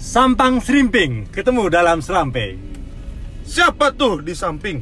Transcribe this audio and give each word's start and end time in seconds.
Sampang 0.00 0.64
Serimping 0.64 1.28
ketemu 1.28 1.68
dalam 1.68 2.00
serampe. 2.00 2.56
Siapa 3.44 3.92
tuh 3.92 4.24
di 4.24 4.32
samping? 4.32 4.80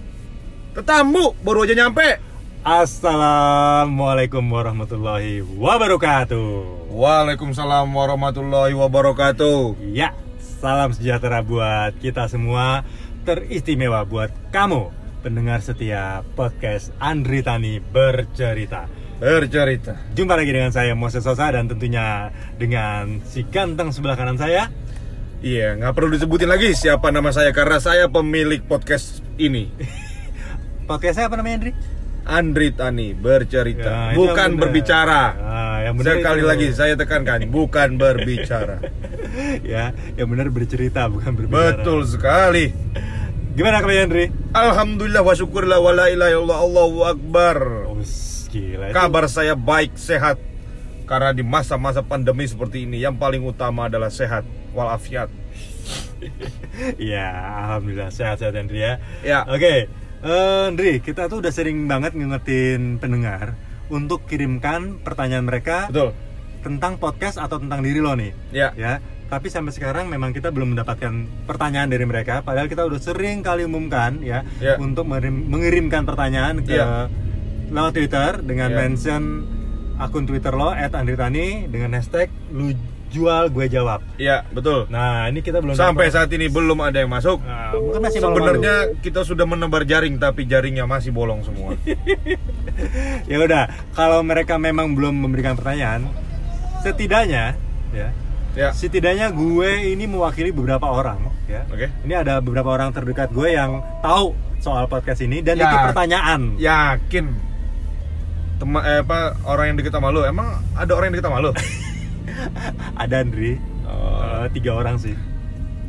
Tetamu 0.79 1.34
baru 1.42 1.66
aja 1.66 1.74
nyampe. 1.74 2.22
Assalamualaikum 2.62 4.46
warahmatullahi 4.46 5.42
wabarakatuh. 5.42 6.94
Waalaikumsalam 6.94 7.90
warahmatullahi 7.90 8.78
wabarakatuh. 8.78 9.90
Ya, 9.90 10.15
salam 10.38 10.94
sejahtera 10.94 11.42
buat 11.42 11.98
kita 11.98 12.30
semua, 12.30 12.87
teristimewa 13.26 14.06
buat 14.06 14.30
kamu 14.54 14.94
pendengar 15.26 15.66
setia 15.66 16.23
podcast 16.38 16.95
Andri 17.02 17.42
Tani 17.42 17.82
bercerita. 17.82 18.87
Bercerita. 19.19 19.98
Jumpa 20.14 20.38
lagi 20.38 20.55
dengan 20.55 20.70
saya 20.70 20.95
Moses 20.95 21.27
Sosa 21.27 21.50
dan 21.50 21.66
tentunya 21.66 22.30
dengan 22.55 23.19
si 23.27 23.42
ganteng 23.50 23.91
sebelah 23.91 24.14
kanan 24.14 24.38
saya. 24.38 24.70
Iya, 25.38 25.78
nggak 25.78 25.95
perlu 25.95 26.10
disebutin 26.10 26.51
lagi 26.51 26.74
siapa 26.74 27.15
nama 27.15 27.30
saya 27.30 27.55
karena 27.55 27.79
saya 27.79 28.10
pemilik 28.10 28.59
podcast 28.60 29.23
ini. 29.38 29.70
Podcast 30.88 31.20
saya 31.20 31.29
apa 31.29 31.37
namanya 31.37 31.56
Andri? 31.60 31.73
Andri 32.24 32.69
Tani 32.73 33.12
bercerita, 33.12 34.09
Ya, 34.10 34.16
bukan 34.16 34.56
benar. 34.56 34.60
berbicara. 34.65 35.23
Ah, 35.37 35.79
yang 35.84 36.01
benar 36.01 36.16
Sekali 36.16 36.41
itu. 36.41 36.48
lagi 36.48 36.66
saya 36.73 36.96
tekankan, 36.96 37.45
bukan 37.46 38.01
berbicara. 38.01 38.80
ya, 39.69 39.93
yang 40.16 40.29
benar 40.32 40.48
bercerita 40.48 41.05
bukan 41.06 41.37
berbicara. 41.37 41.77
Betul 41.77 42.09
sekali. 42.09 42.73
Gimana 43.52 43.84
kabarnya 43.84 44.09
Andri? 44.09 44.24
Alhamdulillah 44.51 45.20
wa 45.20 45.34
syukurlah 45.37 45.77
wa 45.77 45.93
la 45.93 46.09
ilaha 46.09 46.30
illallah 46.32 46.59
Allahu 46.59 46.98
akbar. 47.05 47.57
Oh, 47.84 48.01
gila. 48.48 48.88
itu- 48.88 48.96
Kabar 48.96 49.24
saya 49.29 49.52
baik, 49.52 49.93
sehat. 49.95 50.41
Karena 51.05 51.37
di 51.37 51.45
masa-masa 51.45 52.01
pandemi 52.01 52.48
seperti 52.48 52.88
ini 52.88 52.96
yang 52.98 53.12
paling 53.15 53.45
utama 53.45 53.93
adalah 53.93 54.09
sehat 54.09 54.48
walafiat. 54.73 55.29
Iya, 56.99 57.27
alhamdulillah 57.65 58.11
sehat-sehat 58.11 58.55
Andri 58.55 58.83
ya. 58.83 58.99
Ya. 59.23 59.43
Oke, 59.47 59.87
eh, 60.23 60.63
Andri, 60.69 60.99
kita 60.99 61.27
tuh 61.27 61.43
udah 61.43 61.51
sering 61.51 61.87
banget 61.87 62.15
ngingetin 62.15 62.99
pendengar 62.99 63.55
untuk 63.88 64.27
kirimkan 64.27 65.00
pertanyaan 65.00 65.47
mereka 65.47 65.88
Betul. 65.88 66.12
tentang 66.60 66.98
podcast 66.98 67.38
atau 67.38 67.58
tentang 67.58 67.80
diri 67.83 67.98
lo 67.98 68.14
nih. 68.14 68.33
Ya. 68.50 68.75
Ya. 68.75 68.92
Tapi 69.28 69.52
sampai 69.52 69.77
sekarang 69.77 70.08
memang 70.08 70.33
kita 70.33 70.48
belum 70.48 70.72
mendapatkan 70.72 71.12
pertanyaan 71.44 71.92
dari 71.92 72.08
mereka. 72.08 72.41
Padahal 72.41 72.64
kita 72.66 72.88
udah 72.88 72.97
sering 72.97 73.44
kali 73.44 73.69
umumkan 73.69 74.25
ya, 74.25 74.41
Ya. 74.56 74.80
untuk 74.80 75.05
mengirim- 75.05 75.44
mengirimkan 75.47 76.08
pertanyaan 76.08 76.64
ke 76.64 76.78
Ya. 76.78 77.12
lewat 77.69 77.92
Twitter 77.92 78.41
dengan 78.41 78.72
Ya. 78.72 78.77
mention 78.80 79.22
akun 79.98 80.25
Twitter 80.25 80.55
lo 80.55 80.72
@andritani 80.72 81.69
dengan 81.69 81.98
hashtag 81.98 82.30
lu 82.48 82.72
jual 83.08 83.48
gue 83.48 83.66
jawab. 83.66 84.00
Iya, 84.16 84.44
betul. 84.48 84.84
Nah, 84.88 85.26
ini 85.26 85.40
kita 85.40 85.64
belum 85.64 85.72
Sampai 85.74 86.08
dapat. 86.08 86.16
saat 86.16 86.30
ini 86.32 86.46
belum 86.46 86.78
ada 86.80 87.00
yang 87.00 87.08
masuk. 87.08 87.40
Nah, 87.40 87.72
mungkin 87.72 88.00
masih. 88.04 88.20
Sebenarnya 88.20 88.74
kita 89.00 89.24
sudah 89.24 89.48
menebar 89.48 89.82
jaring 89.82 90.16
tapi 90.16 90.44
jaringnya 90.44 90.84
masih 90.84 91.10
bolong 91.10 91.40
semua. 91.42 91.72
ya 93.30 93.36
udah 93.42 93.66
kalau 93.92 94.22
mereka 94.22 94.54
memang 94.54 94.94
belum 94.94 95.18
memberikan 95.18 95.58
pertanyaan 95.58 96.06
setidaknya 96.78 97.58
ya 97.90 98.08
ya. 98.54 98.70
setidaknya 98.70 99.34
gue 99.34 99.98
ini 99.98 100.06
mewakili 100.06 100.54
beberapa 100.54 100.86
orang 100.86 101.26
ya 101.50 101.66
Oke. 101.68 101.90
ini 102.06 102.14
ada 102.14 102.38
beberapa 102.38 102.70
orang 102.70 102.94
terdekat 102.94 103.34
gue 103.34 103.50
yang 103.50 103.82
tahu 103.98 104.30
soal 104.62 104.86
podcast 104.86 105.22
ini 105.22 105.42
dan 105.42 105.58
Ya. 105.58 105.66
titip 105.66 105.90
pertanyaan 105.90 106.40
Yakin. 106.54 107.26
Tema, 108.58 108.82
eh, 108.82 109.06
apa 109.06 109.38
orang 109.46 109.70
yang 109.70 109.76
deket 109.78 109.94
sama 109.94 110.10
lu? 110.10 110.26
Emang 110.26 110.50
ada 110.74 110.90
orang 110.90 111.10
yang 111.10 111.18
deket 111.18 111.30
sama 111.30 111.38
lu? 111.38 111.50
ada 113.02 113.16
Andri. 113.22 113.56
Oh. 113.88 114.44
Eh, 114.44 114.46
tiga 114.54 114.76
orang 114.76 115.00
sih. 115.00 115.14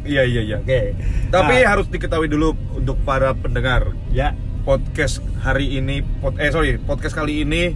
Iya, 0.08 0.24
iya, 0.24 0.42
iya. 0.42 0.58
oke. 0.64 0.82
Tapi 1.30 1.56
Nah, 1.60 1.68
harus 1.76 1.88
diketahui 1.92 2.32
dulu 2.32 2.56
untuk 2.76 2.98
para 3.04 3.36
pendengar. 3.36 3.92
Ya. 4.16 4.36
Podcast 4.64 5.24
hari 5.42 5.82
ini 5.82 6.04
pod, 6.22 6.38
eh 6.38 6.52
sorry 6.54 6.78
podcast 6.78 7.16
kali 7.16 7.42
ini 7.42 7.74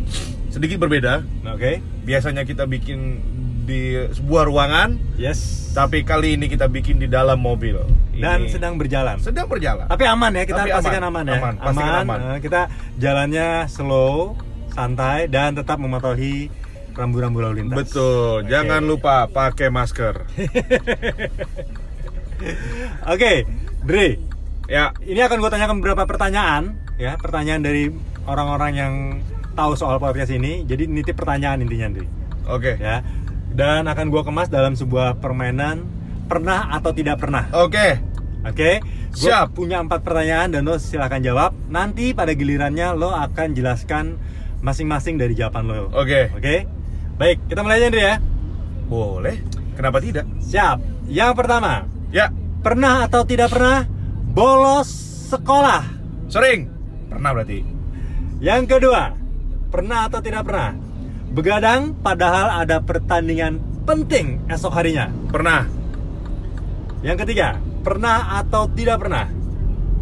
sedikit 0.54 0.84
berbeda. 0.84 1.26
Oke. 1.50 1.82
Biasanya 2.06 2.46
kita 2.46 2.70
bikin 2.70 3.24
di 3.64 3.96
sebuah 3.96 4.44
ruangan 4.52 5.00
yes. 5.16 5.72
tapi 5.72 6.04
kali 6.04 6.36
ini 6.36 6.52
kita 6.52 6.68
bikin 6.68 7.00
di 7.00 7.08
dalam 7.08 7.40
mobil. 7.40 7.80
Dan 8.14 8.46
Ini 8.46 8.52
sedang 8.52 8.78
berjalan. 8.78 9.18
Sedang 9.24 9.48
berjalan. 9.50 9.90
Tapi 9.90 10.04
aman 10.06 10.32
ya 10.38 10.44
kita 10.46 10.68
Tapi 10.68 10.72
pastikan 10.76 11.04
aman, 11.10 11.24
aman, 11.26 11.26
ya. 11.26 11.40
Aman, 11.40 11.56
pastikan 11.58 11.96
aman. 12.06 12.20
Eh, 12.20 12.40
kita 12.44 12.62
jalannya 13.00 13.48
slow 13.72 14.38
santai 14.76 15.32
dan 15.32 15.58
tetap 15.58 15.82
mematuhi 15.82 16.52
rambu-rambu 16.94 17.40
lalu 17.42 17.66
lintas 17.66 17.78
betul 17.78 18.42
Oke. 18.42 18.50
jangan 18.50 18.82
lupa 18.82 19.26
pakai 19.28 19.68
masker 19.70 20.16
Oke, 23.08 23.48
Dre, 23.88 24.20
ya 24.68 24.92
ini 25.08 25.24
akan 25.24 25.40
gue 25.40 25.48
tanyakan 25.48 25.80
beberapa 25.80 26.04
pertanyaan, 26.04 26.76
ya, 27.00 27.16
pertanyaan 27.16 27.64
dari 27.64 27.88
orang-orang 28.28 28.72
yang 28.76 28.94
tahu 29.56 29.80
soal 29.80 29.96
podcast 29.96 30.34
ini. 30.34 30.68
Jadi 30.68 30.92
nitip 30.92 31.16
pertanyaan 31.16 31.64
intinya, 31.64 31.88
Dre, 31.94 32.08
oke 32.44 32.76
ya. 32.76 33.00
Dan 33.54 33.86
akan 33.88 34.12
gue 34.12 34.22
kemas 34.26 34.52
dalam 34.52 34.76
sebuah 34.76 35.24
permainan 35.24 35.86
pernah 36.26 36.68
atau 36.74 36.92
tidak 36.92 37.22
pernah. 37.22 37.48
oke 37.54 38.12
Oke, 38.44 38.84
Gua 38.84 39.48
Siap. 39.48 39.56
punya 39.56 39.80
empat 39.80 40.04
pertanyaan 40.04 40.52
dan 40.52 40.68
lo 40.68 40.76
silahkan 40.76 41.24
jawab. 41.24 41.56
Nanti 41.72 42.12
pada 42.12 42.36
gilirannya 42.36 42.92
lo 42.92 43.16
akan 43.16 43.56
jelaskan 43.56 44.20
masing-masing 44.60 45.16
dari 45.16 45.32
jawaban 45.32 45.64
lo. 45.72 45.88
oke 45.96 46.36
Oke, 46.36 46.68
baik, 47.18 47.38
kita 47.46 47.62
mulai 47.62 47.78
aja, 47.78 47.90
Dre 47.94 48.04
ya. 48.04 48.16
boleh 48.90 49.38
kenapa 49.78 49.98
tidak 50.02 50.26
Siap. 50.42 50.78
Yang 51.10 51.32
pertama, 51.36 51.86
ya 52.10 52.32
pernah 52.64 53.04
atau 53.06 53.22
tidak 53.28 53.52
pernah 53.52 53.86
bolos 54.34 54.88
sekolah? 55.30 55.84
sering 56.32 56.66
pernah 57.12 57.30
berarti 57.36 57.62
Yang 58.42 58.78
kedua, 58.78 59.14
pernah 59.70 60.10
atau 60.10 60.20
tidak 60.24 60.48
pernah 60.48 60.74
begadang 61.34 61.98
padahal 61.98 62.62
ada 62.66 62.82
pertandingan 62.82 63.62
penting 63.84 64.42
esok 64.50 64.74
harinya? 64.74 65.12
pernah 65.30 65.68
Yang 67.04 67.28
ketiga, 67.28 67.60
pernah 67.84 68.40
atau 68.40 68.72
tidak 68.72 69.04
pernah 69.04 69.28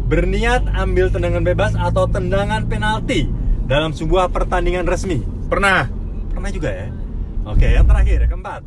berniat 0.06 0.70
ambil 0.76 1.10
tendangan 1.10 1.42
bebas 1.42 1.72
atau 1.74 2.04
tendangan 2.06 2.68
penalti 2.70 3.26
dalam 3.66 3.90
sebuah 3.90 4.30
pertandingan 4.30 4.86
resmi? 4.86 5.20
pernah 5.50 5.90
Pernah 6.32 6.58
juga 6.58 6.70
ya? 6.72 7.01
Oke, 7.46 7.74
yang 7.74 7.86
terakhir, 7.86 8.26
keempat. 8.30 8.62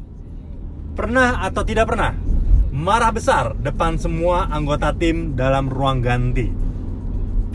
Pernah 0.95 1.43
atau 1.43 1.63
tidak 1.67 1.91
pernah 1.91 2.15
marah 2.75 3.11
besar 3.11 3.55
depan 3.55 3.95
semua 3.95 4.51
anggota 4.51 4.91
tim 4.91 5.35
dalam 5.35 5.71
ruang 5.71 6.03
ganti? 6.03 6.51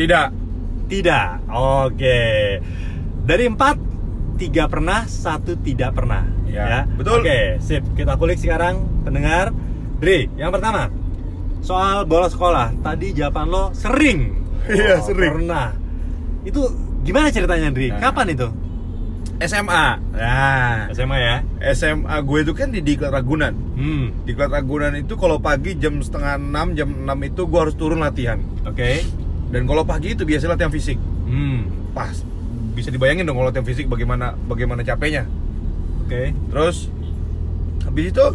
tidak 0.01 0.33
Tidak. 0.91 1.47
Oke. 1.55 2.19
Dari 3.23 3.45
empat, 3.47 3.77
tiga 4.43 4.67
pernah, 4.67 5.07
satu 5.07 5.55
tidak 5.63 5.95
pernah. 5.95 6.27
Ya, 6.51 6.83
betul. 6.83 7.23
Oke, 7.23 7.63
sip. 7.63 7.87
Kita 7.95 8.19
kulik 8.19 8.43
sekarang 8.43 9.07
pendengar. 9.07 9.55
Dri, 10.03 10.27
yang 10.35 10.51
pertama. 10.51 10.91
Soal 11.63 12.11
bola 12.11 12.27
sekolah. 12.27 12.75
Tadi 12.83 13.15
jawaban 13.15 13.47
lo 13.55 13.71
sering. 13.71 14.43
Iya, 14.67 14.99
Oh, 14.99 15.07
sering. 15.07 15.47
Pernah. 15.47 15.79
Itu 16.43 16.67
gimana 17.07 17.31
ceritanya, 17.31 17.71
Dri? 17.71 17.95
Nah. 17.95 18.03
Kapan 18.03 18.35
itu? 18.35 18.49
SMA 19.41 19.85
nah 20.13 20.93
SMA 20.93 21.17
ya. 21.17 21.37
SMA 21.73 22.13
gue 22.21 22.39
itu 22.43 22.53
kan 22.53 22.69
di 22.69 22.81
Diklat 22.81 23.09
Ragunan 23.11 23.57
Hmm. 23.73 24.13
Diklat 24.23 24.53
Ragunan 24.53 24.93
itu 24.93 25.17
kalau 25.17 25.41
pagi 25.41 25.73
jam 25.75 25.99
setengah 25.99 26.37
6, 26.37 26.77
jam 26.77 26.89
6 26.93 27.09
itu 27.25 27.43
gue 27.45 27.59
harus 27.59 27.73
turun 27.73 27.99
latihan 27.99 28.37
Oke. 28.63 29.01
Dan 29.49 29.65
kalau 29.65 29.83
pagi 29.83 30.13
itu 30.13 30.23
biasanya 30.23 30.55
latihan 30.55 30.69
fisik 30.69 31.01
Hmm. 31.25 31.65
Pas 31.91 32.13
Bisa 32.71 32.89
dibayangin 32.89 33.25
dong 33.25 33.35
kalau 33.35 33.49
latihan 33.49 33.65
fisik 33.65 33.89
bagaimana 33.89 34.37
bagaimana 34.45 34.85
capeknya 34.85 35.25
Oke. 36.05 36.37
Terus 36.53 36.93
Habis 37.81 38.13
itu 38.13 38.27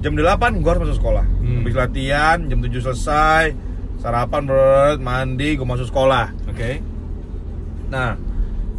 jam 0.00 0.12
8 0.14 0.24
gue 0.58 0.70
harus 0.70 0.82
masuk 0.82 0.98
sekolah 0.98 1.26
Hmm. 1.38 1.60
Habis 1.60 1.76
latihan, 1.76 2.36
jam 2.42 2.58
7 2.58 2.80
selesai 2.82 3.44
Sarapan, 3.98 4.46
brrrt, 4.46 4.98
mandi, 4.98 5.52
gue 5.52 5.66
masuk 5.66 5.84
sekolah 5.86 6.32
Oke. 6.48 6.80
Nah, 7.88 8.16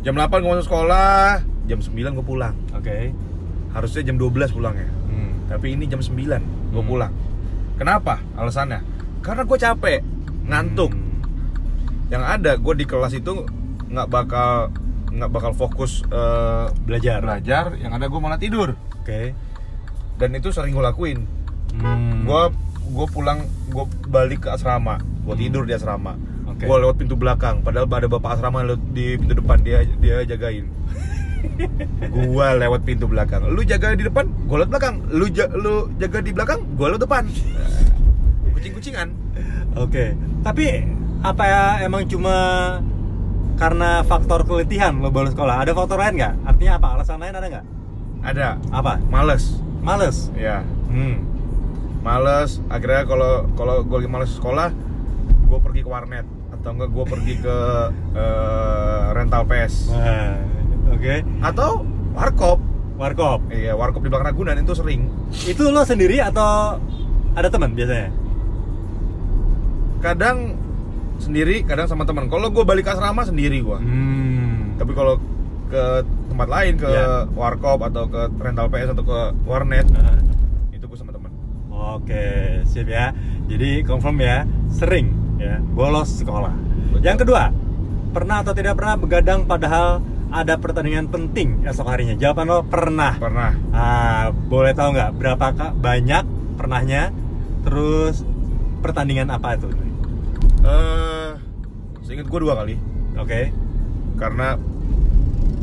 jam 0.01 0.15
8 0.15 0.41
gue 0.41 0.49
masuk 0.49 0.65
sekolah 0.65 1.43
Jam 1.69 1.79
9 1.79 1.93
gue 1.93 2.25
pulang 2.25 2.57
Oke. 2.73 3.13
Harusnya 3.69 4.01
jam 4.03 4.17
12 4.17 4.49
pulangnya 4.49 4.89
Hmm. 5.05 5.45
Tapi 5.45 5.73
ini 5.73 5.85
jam 5.85 6.01
9 6.01 6.17
gue 6.17 6.41
Hmm. 6.75 6.83
pulang 6.83 7.13
Kenapa? 7.77 8.17
Alasannya 8.33 8.81
Karena 9.21 9.45
gue 9.45 9.55
capek 9.55 10.01
Ngantuk 10.43 10.89
Hmm. 10.89 11.21
Yang 12.09 12.23
ada 12.27 12.51
gue 12.57 12.73
di 12.73 12.83
kelas 12.83 13.13
itu 13.13 13.45
nggak 13.85 14.07
bakal 14.07 14.73
nggak 15.09 15.29
bakal 15.29 15.51
fokus 15.53 16.01
eh, 16.03 16.65
Belajar. 16.81 17.21
belajar 17.21 17.73
Yang 17.75 17.91
ada 17.93 18.05
gue 18.05 18.19
malah 18.19 18.37
tidur 18.37 18.73
Oke. 18.99 19.33
Dan 20.15 20.33
itu 20.33 20.49
sering 20.49 20.73
gue 20.73 20.81
lakuin 20.81 21.29
Hmm. 21.71 22.25
Gue 22.25 22.49
gue 22.89 23.07
pulang 23.07 23.39
gue 23.67 23.85
balik 24.05 24.45
ke 24.45 24.49
asrama 24.49 24.97
Gue 25.21 25.37
Hmm. 25.37 25.43
tidur 25.45 25.63
di 25.63 25.71
asrama 25.71 26.17
Oke. 26.47 26.65
Gue 26.65 26.77
lewat 26.79 26.97
pintu 26.97 27.13
belakang 27.13 27.61
Padahal 27.61 27.85
ada 27.85 28.09
bapak 28.09 28.35
asrama 28.35 28.65
di 28.89 29.13
pintu 29.15 29.37
depan 29.37 29.61
Dia 29.61 29.85
dia 30.01 30.25
jagain 30.25 30.65
gua 32.09 32.55
lewat 32.55 32.81
pintu 32.81 33.05
belakang 33.05 33.43
lu 33.45 33.61
jaga 33.61 33.91
di 33.91 34.01
depan 34.01 34.25
gua 34.45 34.63
lewat 34.63 34.71
belakang 34.71 34.95
lu 35.09 35.25
ja- 35.27 35.51
lu 35.51 35.73
jaga 35.95 36.19
di 36.19 36.31
belakang 36.31 36.59
gua 36.73 36.87
lewat 36.89 37.01
depan 37.01 37.23
kucing 38.51 38.73
kucingan 38.73 39.09
Oke. 39.71 40.17
Tapi 40.41 40.81
apa 41.21 41.43
ya 41.45 41.63
emang 41.81 42.03
cuma 42.03 42.35
karena 43.53 44.01
faktor 44.01 44.43
keletihan 44.43 44.97
lo 44.97 45.07
bolos 45.09 45.31
sekolah? 45.31 45.61
Ada 45.61 45.71
faktor 45.71 45.97
lain 45.97 46.17
nggak? 46.17 46.33
Artinya 46.43 46.73
apa? 46.75 46.87
Alasan 46.91 47.17
lain 47.17 47.33
ada 47.33 47.47
nggak? 47.47 47.65
ada 48.21 48.47
Apa? 48.69 48.99
males 49.05 49.61
Males. 49.79 50.27
ya 50.33 50.59
Hmm. 50.87 51.23
males 51.99 52.59
akhirnya 52.67 53.05
kalau 53.05 53.31
kalau 53.53 53.79
gue 53.81 53.95
lagi 53.95 54.09
males 54.09 54.31
sekolah 54.31 54.73
gue 55.45 55.59
pergi 55.61 55.81
ke 55.81 55.89
warnet 55.89 56.25
atau 56.51 56.69
enggak 56.69 56.89
gue 56.89 57.05
pergi 57.05 57.33
ke 57.37 57.57
eh, 58.11 59.03
rental 59.13 59.43
PS 59.45 59.93
Nah, 59.93 60.35
Oke. 60.89 61.21
atau 61.39 61.85
warkop 62.11 62.59
Warkop. 62.95 63.47
iya 63.47 63.71
warkop 63.71 64.01
di 64.01 64.09
belakang 64.09 64.27
Ragunan 64.29 64.59
itu 64.59 64.73
sering 64.73 65.07
Itu 65.45 65.69
lo 65.69 65.81
sendiri 65.81 66.19
atau 66.19 66.75
ada 67.31 67.47
teman 67.47 67.71
biasanya? 67.71 68.11
kadang 69.99 70.55
sendiri 71.17 71.61
kadang 71.61 71.85
sama 71.85 72.03
teman 72.03 72.27
kalau 72.27 72.47
gue 72.49 72.63
balik 72.63 72.87
asrama 72.87 73.21
sendiri 73.21 73.59
gue 73.59 73.77
Hmm. 73.77 74.75
tapi 74.75 74.91
kalau 74.93 75.19
ke 75.67 75.83
tempat 76.27 76.47
lain 76.49 76.73
ke 76.75 76.87
Ya. 76.87 77.27
warkop 77.29 77.83
atau 77.83 78.03
ke 78.05 78.31
rental 78.37 78.67
PS 78.67 78.89
atau 78.89 79.03
ke 79.03 79.19
warnet 79.43 79.85
Nah. 79.87 80.15
itu 80.71 80.83
gue 80.83 80.97
sama 80.97 81.11
teman 81.11 81.31
Oke, 81.69 82.27
sip 82.65 82.85
ya. 82.85 83.15
Jadi 83.47 83.81
confirm 83.81 84.19
ya, 84.19 84.43
sering 84.67 85.09
ya 85.37 85.57
bolos 85.69 86.11
sekolah. 86.13 86.51
Betul. 86.91 87.01
Yang 87.01 87.17
kedua, 87.23 87.43
pernah 88.11 88.43
atau 88.43 88.51
tidak 88.51 88.75
pernah 88.75 88.93
begadang 88.93 89.47
padahal 89.47 90.03
ada 90.29 90.57
pertandingan 90.57 91.09
penting 91.09 91.65
esok 91.65 91.89
harinya? 91.89 92.13
Jawaban 92.13 92.45
lo 92.45 92.61
pernah. 92.61 93.17
pernah 93.17 93.51
Ah, 93.69 94.29
boleh 94.29 94.73
tahu 94.73 94.93
nggak 94.93 95.11
berapa 95.17 95.45
kak 95.51 95.73
banyak 95.75 96.23
pernahnya? 96.55 97.09
Terus 97.65 98.21
pertandingan 98.79 99.29
apa 99.29 99.57
itu? 99.57 99.67
eh 100.59 101.31
seingat 102.03 102.27
gue 102.27 102.39
dua 102.39 102.51
kali 102.53 102.75
Oke. 103.15 103.47
karena 104.19 104.59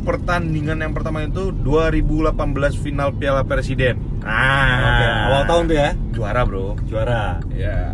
pertandingan 0.01 0.79
yang 0.79 0.93
pertama 0.95 1.21
itu 1.21 1.51
2018 1.53 2.33
final 2.75 3.11
Piala 3.13 3.43
Presiden. 3.43 3.99
Ah, 4.23 4.79
Oke, 4.89 5.05
awal 5.05 5.43
tahun 5.45 5.63
tuh 5.67 5.77
ya, 5.77 5.89
juara 6.11 6.41
bro. 6.47 6.79
juara. 6.87 7.43
Ya, 7.51 7.93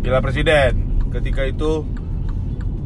Piala 0.00 0.22
Presiden. 0.22 1.02
Ketika 1.10 1.44
itu 1.44 1.82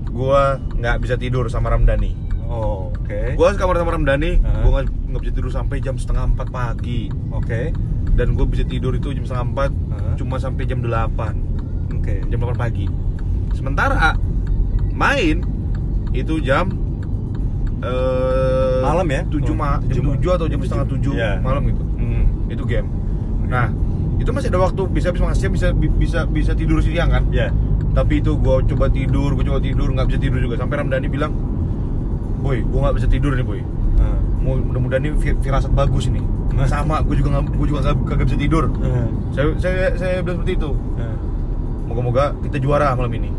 gua 0.08 0.56
nggak 0.74 0.96
bisa 0.98 1.14
tidur 1.14 1.46
sama 1.46 1.68
Ramdhani. 1.68 2.25
Oh, 2.46 2.88
oke. 2.88 3.34
Gua 3.34 3.50
sekamar 3.50 3.74
sama 3.74 3.90
Ramdhani, 3.92 4.38
Hah? 4.38 4.62
gua 4.62 4.80
nggak 4.82 5.20
bisa 5.20 5.32
tidur 5.34 5.50
sampai 5.50 5.76
jam 5.78 5.94
setengah 5.94 6.24
empat 6.28 6.48
pagi. 6.48 7.10
Oke. 7.30 7.74
Dan 8.16 8.32
gue 8.32 8.46
bisa 8.48 8.64
tidur 8.64 8.96
itu 8.96 9.12
jam 9.12 9.22
setengah 9.22 9.46
empat, 9.46 9.70
Hah? 9.92 10.14
cuma 10.16 10.40
sampai 10.40 10.64
jam 10.64 10.80
8 10.80 11.36
Oke. 11.92 12.24
jam 12.24 12.38
8 12.40 12.56
pagi. 12.56 12.88
Sementara 13.52 14.16
main 14.90 15.44
itu 16.10 16.40
jam 16.40 16.72
eh, 17.84 18.80
Malam 18.80 19.06
ya? 19.06 19.20
7 19.28 19.52
ma 19.52 19.76
jam 19.84 20.04
7 20.16 20.32
atau 20.32 20.46
jam 20.48 20.60
setengah 20.64 20.86
7 20.88 21.12
Iya. 21.12 21.30
malam 21.44 21.62
gitu. 21.68 21.82
Hmm. 22.00 22.24
Itu 22.48 22.64
game. 22.64 22.88
Nah, 23.46 23.68
itu 24.16 24.30
masih 24.32 24.48
ada 24.48 24.64
waktu 24.64 24.82
bisa 24.88 25.12
bisa 25.12 25.24
masih 25.28 25.48
bisa 25.52 25.68
bisa 25.76 26.20
bisa 26.24 26.52
tidur 26.56 26.80
siang 26.80 27.12
kan? 27.12 27.28
Ya. 27.28 27.52
Tapi 27.92 28.20
itu 28.20 28.32
gue 28.36 28.56
coba 28.72 28.88
tidur, 28.88 29.36
gue 29.36 29.44
coba 29.44 29.60
tidur, 29.60 29.88
nggak 29.92 30.08
bisa 30.08 30.18
tidur 30.20 30.40
juga. 30.40 30.56
Sampai 30.56 30.80
Ramdhani 30.80 31.08
bilang, 31.08 31.32
boy, 32.46 32.62
gue 32.62 32.78
nggak 32.78 32.94
bisa 32.94 33.08
tidur 33.10 33.34
nih 33.34 33.42
boy. 33.42 33.60
Mu- 34.38 34.62
Mudah-mudahan 34.62 35.02
ini 35.02 35.18
fi- 35.18 35.34
firasat 35.36 35.74
bagus 35.74 36.06
ini. 36.06 36.22
Hah? 36.54 36.70
Sama, 36.70 37.02
gue 37.02 37.18
juga 37.18 37.42
gue 37.42 37.66
juga 37.66 37.82
kagak 37.82 38.24
bisa 38.24 38.38
tidur. 38.38 38.70
Ah. 38.78 39.10
Saya 39.34 39.46
saya 39.58 39.74
saya 39.92 40.14
bilang 40.22 40.40
seperti 40.40 40.54
itu. 40.56 40.70
Ah. 40.96 41.16
Moga-moga 41.84 42.30
kita 42.40 42.56
juara 42.56 42.94
malam 42.94 43.10
ini. 43.12 43.30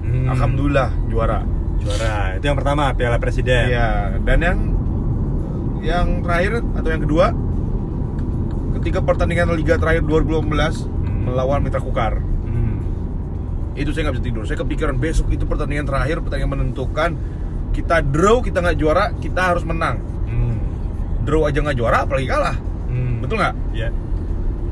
Hmm. 0.00 0.32
Alhamdulillah 0.32 0.88
juara. 1.06 1.44
Juara. 1.76 2.34
Itu 2.34 2.44
yang 2.46 2.56
pertama 2.56 2.88
Piala 2.92 3.20
Presiden. 3.20 3.68
Iya, 3.68 4.16
dan 4.18 4.38
yang 4.40 4.58
yang 5.84 6.06
terakhir 6.20 6.64
atau 6.72 6.88
yang 6.88 7.02
kedua 7.02 7.26
ketika 8.74 8.98
pertandingan 9.00 9.52
Liga 9.52 9.76
terakhir 9.76 10.00
2015 10.02 10.88
Hmm. 11.04 11.28
melawan 11.28 11.60
Mitra 11.60 11.78
Kukar. 11.78 12.24
Hmm. 12.42 12.80
Itu 13.76 13.92
saya 13.92 14.08
nggak 14.08 14.16
bisa 14.16 14.24
tidur. 14.24 14.42
Saya 14.44 14.58
kepikiran 14.58 14.96
besok 14.96 15.28
itu 15.28 15.44
pertandingan 15.44 15.84
terakhir, 15.84 16.24
pertandingan 16.24 16.52
menentukan. 16.58 17.12
Kita 17.74 17.98
draw, 18.00 18.38
kita 18.38 18.62
nggak 18.62 18.78
juara, 18.78 19.10
kita 19.18 19.50
harus 19.50 19.66
menang. 19.66 19.98
Hmm. 20.24 20.54
Draw 21.26 21.42
aja 21.44 21.58
nggak 21.58 21.76
juara, 21.76 22.06
apalagi 22.06 22.30
kalah. 22.30 22.54
Hmm. 22.86 23.18
Betul 23.18 23.42
nggak? 23.42 23.54
Ya. 23.74 23.90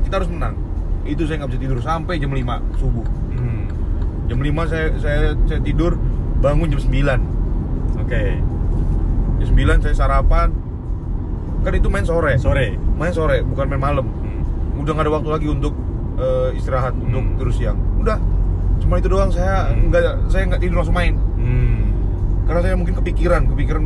Kita 0.07 0.23
harus 0.23 0.31
menang. 0.31 0.55
Itu 1.03 1.27
saya 1.27 1.43
nggak 1.43 1.51
bisa 1.51 1.61
tidur 1.61 1.79
sampai 1.83 2.15
jam 2.15 2.31
5 2.31 2.63
subuh. 2.79 3.03
Hmm. 3.35 3.67
Jam 4.31 4.39
5 4.39 4.71
saya 4.71 4.87
saya 4.97 5.19
saya 5.43 5.59
tidur, 5.59 5.99
bangun 6.39 6.71
jam 6.71 6.79
9. 6.79 7.19
Oke. 7.99 8.23
Jam 9.37 9.47
9 9.51 9.83
saya 9.83 9.93
sarapan. 9.93 10.55
Kan 11.63 11.73
itu 11.75 11.87
main 11.87 12.03
sore. 12.03 12.39
Sore. 12.39 12.75
Main 12.95 13.11
sore, 13.11 13.43
bukan 13.43 13.67
main 13.67 13.83
malam. 13.83 14.07
Hmm. 14.07 14.79
Udah 14.79 14.95
nggak 14.95 15.05
ada 15.05 15.13
waktu 15.13 15.29
lagi 15.29 15.47
untuk 15.47 15.75
eh, 16.13 16.55
istirahat, 16.55 16.93
untuk 16.93 17.19
Hmm. 17.19 17.35
terus 17.35 17.57
siang. 17.57 17.75
Udah, 17.97 18.15
cuma 18.77 18.95
itu 18.95 19.09
doang. 19.09 19.27
Saya 19.27 19.67
Hmm. 19.67 19.89
nggak 19.89 20.29
saya 20.29 20.43
nggak 20.45 20.61
tidur 20.61 20.79
langsung 20.79 20.93
main. 20.93 21.17
Hmm. 21.35 21.82
Karena 22.43 22.59
saya 22.59 22.75
mungkin 22.75 22.95
kepikiran, 22.95 23.41
kepikiran 23.47 23.83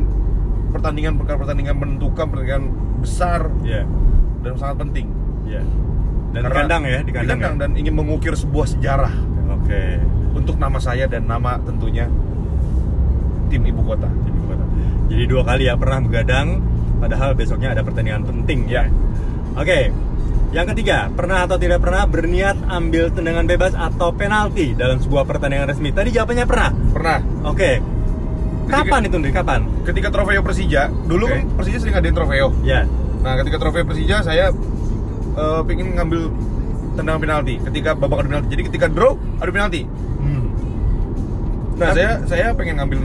pertandingan 0.74 1.13
perkara 1.15 1.38
pertandingan 1.39 1.75
menentukan, 1.77 2.25
pertandingan 2.27 2.63
besar 3.00 3.50
Ya. 3.62 3.86
dan 4.42 4.54
sangat 4.57 4.77
penting. 4.83 5.07
Ya. 5.45 5.62
Dan 6.33 6.42
di 6.42 6.44
Karena- 6.44 6.57
kandang 6.65 6.83
ya, 6.83 7.00
di 7.01 7.12
kandang. 7.13 7.39
ya? 7.39 7.50
dan 7.56 7.71
ingin 7.74 7.94
mengukir 7.95 8.33
sebuah 8.36 8.68
sejarah 8.68 9.13
Oke. 9.57 10.01
untuk 10.36 10.59
nama 10.59 10.77
saya 10.77 11.07
dan 11.07 11.24
nama 11.24 11.56
tentunya 11.62 12.09
tim 13.48 13.63
ibu 13.63 13.81
kota. 13.81 14.09
Ibu 14.09 14.42
kota. 14.44 14.65
Jadi 15.07 15.24
dua 15.24 15.42
kali 15.48 15.63
ya 15.65 15.80
pernah 15.80 16.03
begadang, 16.03 16.60
padahal 17.00 17.31
besoknya 17.31 17.71
ada 17.71 17.81
pertandingan 17.81 18.27
penting 18.27 18.68
ya. 18.68 18.89
Oke. 19.56 19.94
Yang 20.48 20.75
ketiga, 20.75 21.12
pernah 21.12 21.44
atau 21.44 21.60
tidak 21.60 21.83
pernah 21.83 22.07
berniat 22.07 22.56
ambil 22.71 23.12
tendangan 23.12 23.44
bebas 23.44 23.75
atau 23.75 24.15
penalti 24.15 24.71
dalam 24.74 24.95
sebuah 24.95 25.27
pertandingan 25.27 25.68
resmi? 25.68 25.92
Tadi 25.92 26.07
jawabannya 26.12 26.45
pernah. 26.48 26.71
Pernah 26.95 27.19
Oke. 27.44 27.71
Kapan 28.68 29.02
itu 29.04 29.18
nih? 29.18 29.31
Kapan? 29.31 29.62
ketika 29.84 30.08
trofeo 30.10 30.42
Persija, 30.42 30.92
dulu 31.04 31.25
Oke. 31.25 31.34
kan 31.34 31.42
Persija 31.56 31.78
sering 31.80 31.94
ngadain 31.96 32.14
trofeo. 32.14 32.48
Ya. 32.62 32.84
Nah, 33.19 33.34
ketika 33.40 33.58
trofeo 33.58 33.84
Persija 33.84 34.22
saya 34.22 34.52
eh, 35.34 35.62
pengen 35.64 35.96
ngambil 35.96 36.31
tendangan 36.94 37.22
penalti 37.22 37.56
ketika 37.62 37.94
babak 37.94 38.22
adu 38.22 38.30
penalti. 38.30 38.48
Jadi 38.50 38.62
ketika 38.68 38.86
draw 38.88 39.13
adu 39.38 39.51
penalti. 39.51 39.82
Hmm. 40.18 40.46
Nah, 41.77 41.88
Tapi- 41.88 41.96
saya 41.96 42.12
saya 42.25 42.48
pengen 42.51 42.75
ngambil 42.77 42.98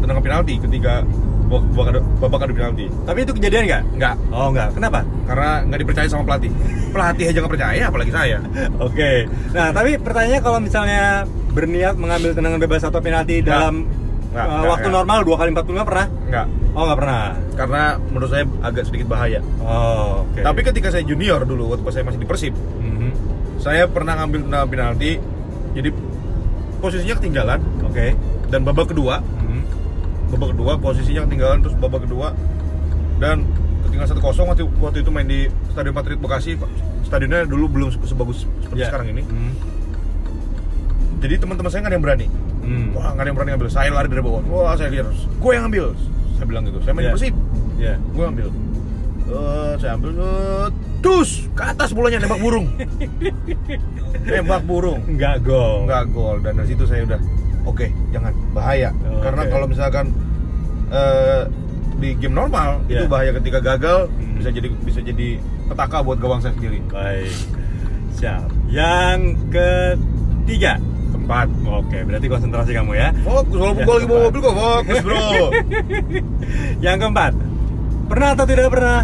tendangan, 0.00 0.22
penalti 0.22 0.54
ketika 0.58 1.04
babak, 1.46 1.62
babak, 1.70 1.86
adu, 1.88 2.00
babak 2.18 2.40
adu 2.42 2.54
penalti. 2.54 2.84
Tapi 3.04 3.18
itu 3.22 3.32
kejadian 3.32 3.62
nggak? 3.66 3.82
Enggak, 3.94 4.14
Oh 4.32 4.48
nggak. 4.50 4.68
Kenapa? 4.74 5.00
karena 5.26 5.50
nggak 5.62 5.80
dipercaya 5.84 6.06
sama 6.08 6.24
pelatih. 6.24 6.50
Pelatih 6.90 7.24
aja 7.28 7.38
nggak 7.38 7.52
percaya, 7.52 7.82
apalagi 7.86 8.10
saya. 8.10 8.38
Oke. 8.86 9.12
Nah, 9.52 9.68
tapi 9.70 9.90
pertanyaannya 10.00 10.40
kalau 10.40 10.58
misalnya 10.58 11.02
berniat 11.52 11.94
mengambil 11.96 12.30
tendangan 12.32 12.58
bebas 12.58 12.82
atau 12.82 12.98
penalti 12.98 13.40
Nggak. 13.40 13.46
dalam 13.46 13.74
Nggak, 14.36 14.46
uh, 14.46 14.52
nggak, 14.52 14.68
waktu 14.68 14.84
nggak. 14.84 14.96
normal 14.98 15.18
2 15.22 15.32
kali 15.34 15.48
45 15.50 15.82
pernah? 15.82 16.06
Enggak, 16.22 16.46
Oh, 16.70 16.82
nggak 16.84 16.98
pernah. 16.98 17.24
karena 17.56 17.82
menurut 18.04 18.28
saya 18.28 18.44
agak 18.60 18.82
sedikit 18.84 19.06
bahaya. 19.08 19.40
Oh, 19.58 20.22
oke. 20.22 20.40
Tapi 20.42 20.60
ketika 20.62 20.88
saya 20.90 21.02
junior 21.02 21.40
dulu, 21.42 21.72
waktu 21.72 21.80
pas 21.80 21.90
saya 21.90 22.04
masih 22.04 22.20
di 22.20 22.28
Persib, 22.28 22.52
Mhm. 22.52 23.10
saya 23.58 23.88
pernah 23.88 24.12
ngambil 24.14 24.44
tendangan 24.44 24.68
penalti. 24.68 25.16
Jadi 25.72 25.88
posisinya 26.76 27.16
ketinggalan 27.16 27.60
Oke. 27.82 28.12
dan 28.46 28.60
babak 28.62 28.88
kedua 28.88 29.18
Mhm. 29.18 29.60
babak 30.28 30.52
kedua 30.52 30.72
posisinya 30.76 31.24
ketinggalan 31.24 31.58
terus 31.58 31.72
babak 31.74 32.00
kedua 32.02 32.36
dan 33.16 33.48
ketinggalan 33.82 34.04
satu 34.06 34.20
kosong 34.20 34.46
waktu, 34.46 34.68
waktu 34.76 35.00
itu 35.00 35.08
main 35.08 35.24
di 35.24 35.48
Stadion 35.68 35.92
Patriot 35.92 36.18
Bekasi 36.18 36.60
stadionnya 37.02 37.44
dulu 37.44 37.64
belum 37.70 37.88
se- 37.88 38.02
sebagus 38.04 38.44
seperti 38.58 38.82
Ya. 38.82 38.88
sekarang 38.88 39.08
ini 39.10 39.22
Mhm. 39.22 39.52
jadi 41.18 41.34
teman-teman 41.38 41.68
saya 41.68 41.80
nggak 41.80 41.90
ada 41.90 41.96
yang 41.96 42.04
berani 42.04 42.26
Hmm. 42.66 42.90
wah 42.90 43.08
nggak 43.08 43.22
ada 43.22 43.28
yang 43.28 43.36
berani 43.36 43.50
ngambil 43.52 43.70
saya 43.70 43.88
lari 43.88 44.08
dari 44.08 44.20
bawah 44.20 44.42
wah 44.44 44.74
saya 44.74 44.88
kejar 44.88 45.06
gue 45.14 45.52
yang 45.52 45.64
ambil 45.64 45.86
saya 46.32 46.44
bilang 46.44 46.62
gitu 46.64 46.78
saya 46.80 46.92
main 46.92 47.04
di 47.04 47.12
Persib 47.12 47.34
Ya. 47.76 47.94
gue 47.96 48.24
ambil 48.26 48.48
Eh, 49.26 49.72
saya 49.76 49.92
ambil 49.92 50.14
eh, 50.14 50.66
dus 51.00 51.50
ke 51.50 51.62
atas 51.64 51.90
bolanya 51.90 52.18
nembak 52.20 52.38
burung 52.38 52.66
nembak 54.26 54.62
burung 54.62 55.00
Nggak 55.08 55.42
gol. 55.42 55.84
nggak 55.84 56.04
gol 56.10 56.36
dan 56.40 56.54
dari 56.54 56.68
situ 56.68 56.84
saya 56.84 57.02
udah 57.04 57.20
oke 57.64 57.86
jangan 58.10 58.32
bahaya 58.50 58.90
Oh, 59.04 59.18
karena 59.20 59.42
kalau 59.46 59.66
misalkan 59.66 60.14
eh, 60.88 61.42
di 61.96 62.14
game 62.14 62.34
normal 62.34 62.86
Iya. 62.86 63.02
itu 63.02 63.06
bahaya 63.06 63.30
ketika 63.34 63.58
gagal 63.60 64.06
Hmm. 64.08 64.36
bisa 64.36 64.50
jadi 64.52 64.68
bisa 64.78 65.00
jadi 65.00 65.28
petaka 65.66 65.98
buat 66.00 66.18
gawang 66.18 66.38
saya 66.38 66.54
sendiri 66.54 66.78
Baik. 66.86 67.32
Siap. 68.14 68.48
Yang 68.66 69.18
ketiga. 69.50 70.80
Tempat 71.26 71.50
Oke, 71.66 71.98
berarti 72.06 72.26
konsentrasi 72.30 72.70
kamu 72.70 72.92
ya. 72.94 73.10
fokus 73.26 73.58
walaupun 73.58 73.82
gue 73.82 73.94
lagi 73.98 74.06
bawa 74.06 74.20
mobil 74.30 74.40
kok 74.46 74.54
fokus 74.54 74.98
bro 75.02 75.26
Yang 76.86 76.96
keempat. 77.02 77.32
Pernah 78.06 78.28
atau 78.38 78.46
tidak 78.46 78.70
pernah 78.70 78.98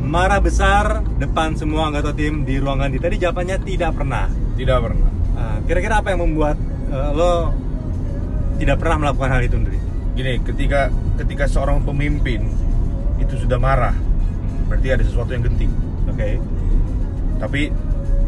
marah 0.00 0.40
besar 0.40 1.04
depan 1.20 1.52
semua 1.52 1.92
anggota 1.92 2.16
tim 2.16 2.48
di 2.48 2.56
ruang 2.56 2.80
ganti? 2.80 2.96
Tadi 2.96 3.20
jawabannya 3.20 3.56
tidak 3.60 3.92
pernah. 3.92 4.24
Tidak 4.56 4.78
pernah. 4.80 5.08
Ah, 5.36 5.56
Kira-kira 5.68 6.00
apa 6.00 6.16
yang 6.16 6.24
membuat 6.24 6.56
eh, 6.88 7.10
lo 7.12 7.52
tidak 8.56 8.80
pernah 8.80 8.96
melakukan 9.04 9.30
hal 9.36 9.42
itu, 9.44 9.56
Ndri? 9.60 9.78
Gini, 10.16 10.32
ketika 10.40 10.88
ketika 11.20 11.44
seorang 11.44 11.84
pemimpin 11.84 12.48
itu 13.20 13.36
sudah 13.36 13.60
marah, 13.60 13.92
berarti 14.72 14.96
ada 14.96 15.04
sesuatu 15.04 15.28
yang 15.36 15.44
genting. 15.44 15.68
Oke. 16.08 16.40
Tapi 17.36 17.68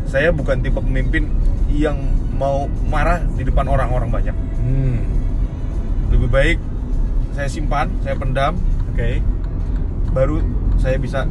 saya 0.05 0.29
bukan 0.37 0.61
tipe 0.61 0.77
pemimpin 0.77 1.33
yang 1.73 1.97
mau 2.39 2.71
marah 2.87 3.21
di 3.35 3.43
depan 3.43 3.67
orang-orang 3.67 4.09
banyak. 4.09 4.37
Hmm. 4.63 5.03
Lebih 6.15 6.29
baik 6.31 6.59
saya 7.35 7.51
simpan, 7.51 7.91
saya 8.01 8.15
pendam, 8.15 8.55
Oke. 8.95 9.21
baru 10.15 10.41
saya 10.79 10.97
bisa 10.97 11.27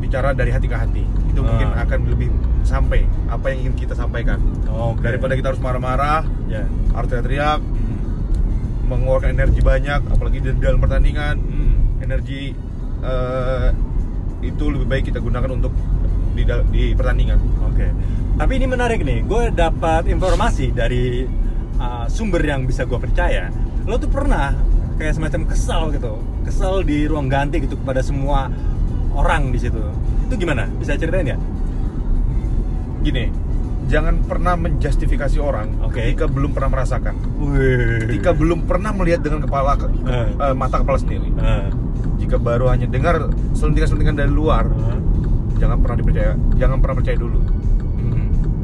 bicara 0.00 0.32
dari 0.32 0.48
hati 0.50 0.66
ke 0.66 0.74
hati. 0.74 1.04
Itu 1.30 1.44
Ah. 1.44 1.52
mungkin 1.52 1.68
akan 1.76 2.00
lebih 2.08 2.28
sampai 2.64 3.04
apa 3.28 3.52
yang 3.52 3.68
ingin 3.68 3.86
kita 3.86 3.94
sampaikan. 3.94 4.40
Oke. 4.66 5.04
Daripada 5.04 5.36
kita 5.36 5.52
harus 5.52 5.62
marah-marah, 5.62 6.24
Ya. 6.48 6.64
harus 6.96 7.08
teriak, 7.12 7.60
Hmm. 7.60 8.88
mengeluarkan 8.88 9.36
energi 9.36 9.60
banyak, 9.62 10.00
apalagi 10.10 10.40
di 10.40 10.50
dalam 10.58 10.80
pertandingan, 10.80 11.36
Hmm. 11.38 12.02
energi 12.02 12.56
eh, 13.00 13.68
itu 14.44 14.64
lebih 14.68 14.84
baik 14.84 15.04
kita 15.08 15.24
gunakan 15.24 15.56
untuk 15.56 15.72
di, 16.36 16.44
di 16.68 16.92
pertandingan. 16.92 17.40
Oke. 17.64 17.88
Tapi 18.40 18.56
ini 18.56 18.64
menarik 18.64 19.04
nih. 19.04 19.20
Gue 19.28 19.52
dapat 19.52 20.08
informasi 20.08 20.72
dari 20.72 21.28
uh, 21.76 22.08
sumber 22.08 22.40
yang 22.40 22.64
bisa 22.64 22.88
gue 22.88 22.96
percaya. 22.96 23.52
Lo 23.84 24.00
tuh 24.00 24.08
pernah 24.08 24.56
kayak 24.96 25.12
semacam 25.12 25.44
kesal 25.44 25.92
gitu, 25.92 26.16
kesal 26.40 26.80
di 26.80 27.04
ruang 27.04 27.28
ganti 27.28 27.60
gitu 27.60 27.76
kepada 27.76 28.00
semua 28.00 28.48
orang 29.12 29.52
di 29.52 29.60
situ. 29.60 29.76
Itu 30.24 30.40
gimana? 30.40 30.64
Bisa 30.72 30.96
ceritain 30.96 31.36
ya? 31.36 31.38
Gini, 33.00 33.28
jangan 33.92 34.24
pernah 34.24 34.56
menjustifikasi 34.56 35.36
orang 35.36 35.76
Oke. 35.84 36.00
ketika 36.00 36.24
belum 36.24 36.56
pernah 36.56 36.80
merasakan, 36.80 37.16
Wih. 37.44 38.08
ketika 38.08 38.32
belum 38.32 38.64
pernah 38.64 38.92
melihat 38.92 39.20
dengan 39.20 39.44
kepala 39.44 39.76
ke- 39.76 39.88
Eh. 40.04 40.28
eh, 40.36 40.54
mata 40.56 40.80
kepala 40.80 40.96
sendiri. 40.96 41.28
Ah. 41.36 41.68
Jika 42.20 42.36
baru 42.36 42.68
hanya 42.72 42.84
dengar 42.88 43.20
selentingan-selentingan 43.52 44.16
dari 44.16 44.32
luar, 44.32 44.68
Ah. 44.68 44.96
jangan 45.56 45.80
pernah 45.80 45.96
dipercaya, 45.96 46.32
jangan 46.56 46.76
pernah 46.80 46.96
percaya 47.00 47.16
dulu. 47.16 47.40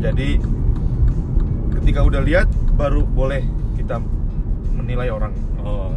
Jadi 0.01 0.39
ketika 1.81 2.01
udah 2.03 2.21
lihat 2.23 2.49
baru 2.77 3.03
boleh 3.05 3.43
kita 3.77 4.01
menilai 4.77 5.09
orang. 5.09 5.33
Oh, 5.61 5.93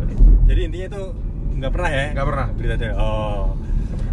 jadi 0.47 0.71
intinya 0.71 0.87
itu 0.95 1.03
nggak 1.59 1.71
pernah 1.71 1.91
ya? 1.91 2.05
Nggak 2.15 2.27
pernah. 2.27 2.47
Beritanya. 2.55 2.93
Oh. 2.95 3.53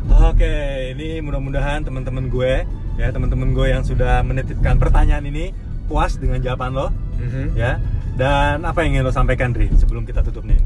Oke, 0.07 0.55
ini 0.95 1.19
mudah-mudahan 1.19 1.83
teman-teman 1.83 2.31
gue 2.31 2.63
ya 2.97 3.13
teman-teman 3.13 3.53
gue 3.53 3.67
yang 3.69 3.85
sudah 3.85 4.25
menitipkan 4.25 4.81
pertanyaan 4.81 5.29
ini 5.29 5.53
puas 5.85 6.17
dengan 6.17 6.41
jawaban 6.41 6.73
lo 6.73 6.89
Mhm. 7.21 7.53
ya. 7.55 7.77
Dan 8.17 8.65
apa 8.65 8.81
yang 8.81 8.97
ingin 8.97 9.05
lo 9.05 9.13
sampaikan, 9.13 9.53
Dri, 9.53 9.69
sebelum 9.77 10.09
kita 10.09 10.25
tutup 10.25 10.49
nih? 10.49 10.57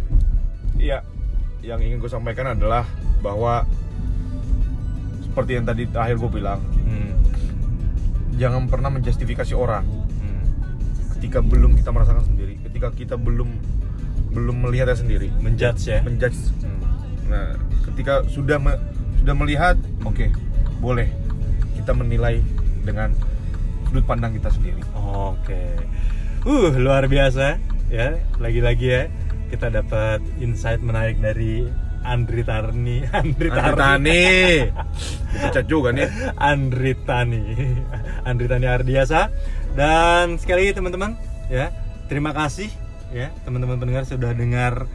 Iya, 0.79 1.03
yang 1.67 1.83
ingin 1.83 1.99
gue 1.99 2.07
sampaikan 2.07 2.55
adalah 2.55 2.87
bahwa 3.21 3.67
seperti 5.21 5.59
yang 5.59 5.67
tadi 5.67 5.83
akhir 5.91 6.17
gue 6.17 6.31
bilang, 6.31 6.62
Hmm. 6.87 7.11
Jangan 8.40 8.64
pernah 8.66 8.88
menjustifikasi 8.88 9.52
orang 9.52 9.85
Hmm. 9.85 10.42
ketika 11.20 11.44
belum 11.44 11.76
kita 11.76 11.92
merasakan 11.92 12.25
sendiri, 12.25 12.56
ketika 12.64 12.88
kita 12.90 13.14
belum 13.20 13.52
belum 14.32 14.56
melihatnya 14.64 14.97
sendiri, 14.97 15.28
Menjudge 15.44 15.85
ya. 15.85 16.00
menjudge. 16.00 16.54
Hmm. 16.64 16.80
Nah, 17.28 17.47
ketika 17.85 18.25
sudah 18.25 18.56
me- 18.56 18.80
sudah 19.20 19.35
melihat, 19.37 19.76
oke, 20.00 20.32
boleh 20.80 21.12
kita 21.76 21.92
menilai 21.92 22.40
dengan 22.80 23.12
sudut 23.85 24.06
pandang 24.06 24.32
kita 24.32 24.49
sendiri. 24.49 24.80
Oke. 24.97 25.76
Uh, 26.49 26.73
luar 26.80 27.04
biasa 27.04 27.61
ya. 27.92 28.16
Lagi-lagi 28.40 28.87
ya 28.88 29.02
kita 29.50 29.68
dapat 29.68 30.23
insight 30.38 30.80
menarik 30.80 31.20
dari 31.20 31.66
Andri 32.11 32.43
Tarni. 32.43 33.07
Andri 33.14 33.49
Andri 33.49 33.79
Tani, 33.79 34.25
dipecat 35.31 35.64
juga 35.64 35.95
nih. 35.95 36.11
Andri 36.35 36.93
Tani. 36.99 37.43
Andri 38.23 38.47
Tani 38.47 38.67
Ardiasa. 38.67 39.31
Dan 39.71 40.35
sekali 40.37 40.67
lagi 40.67 40.75
teman-teman 40.75 41.14
ya, 41.47 41.71
terima 42.07 42.35
kasih 42.35 42.67
ya 43.11 43.31
teman-teman 43.43 43.75
pendengar 43.76 44.02
sudah 44.02 44.31
dengar 44.33 44.90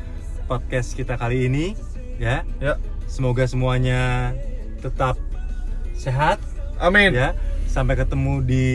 podcast 0.46 0.92
kita 0.94 1.16
kali 1.16 1.48
ini 1.48 1.66
ya. 2.18 2.44
Ya, 2.60 2.76
Semoga 3.06 3.46
semuanya 3.46 4.36
tetap 4.78 5.16
sehat 5.94 6.42
amin. 6.78 7.12
ya 7.12 7.32
sampai 7.66 7.96
ketemu 7.96 8.34
di 8.42 8.66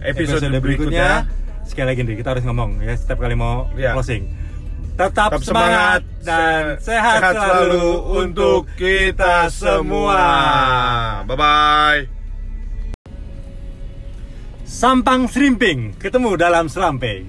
Episode 0.00 0.48
episode, 0.48 0.58
berikutnya. 0.58 1.26
berikutnya. 1.26 1.66
sekali 1.66 1.86
lagi 1.86 2.00
nih 2.02 2.16
kita 2.16 2.28
harus 2.30 2.42
ngomong 2.42 2.80
ya 2.80 2.92
setiap 2.92 3.20
kali 3.20 3.32
mau 3.32 3.68
Ya. 3.72 3.92
closing 3.92 4.26
tetap, 5.00 5.32
Tetap 5.32 5.40
semangat, 5.40 6.00
dan 6.20 6.76
se- 6.76 6.92
sehat, 6.92 7.32
selalu 7.32 7.88
untuk 8.20 8.68
kita 8.76 9.48
semua 9.48 10.20
Bye 11.24 11.36
bye. 11.36 12.00
sampang 14.62 15.24
serimping 15.24 15.96
ketemu 15.96 16.36
dalam 16.36 16.68
selampe 16.68 17.24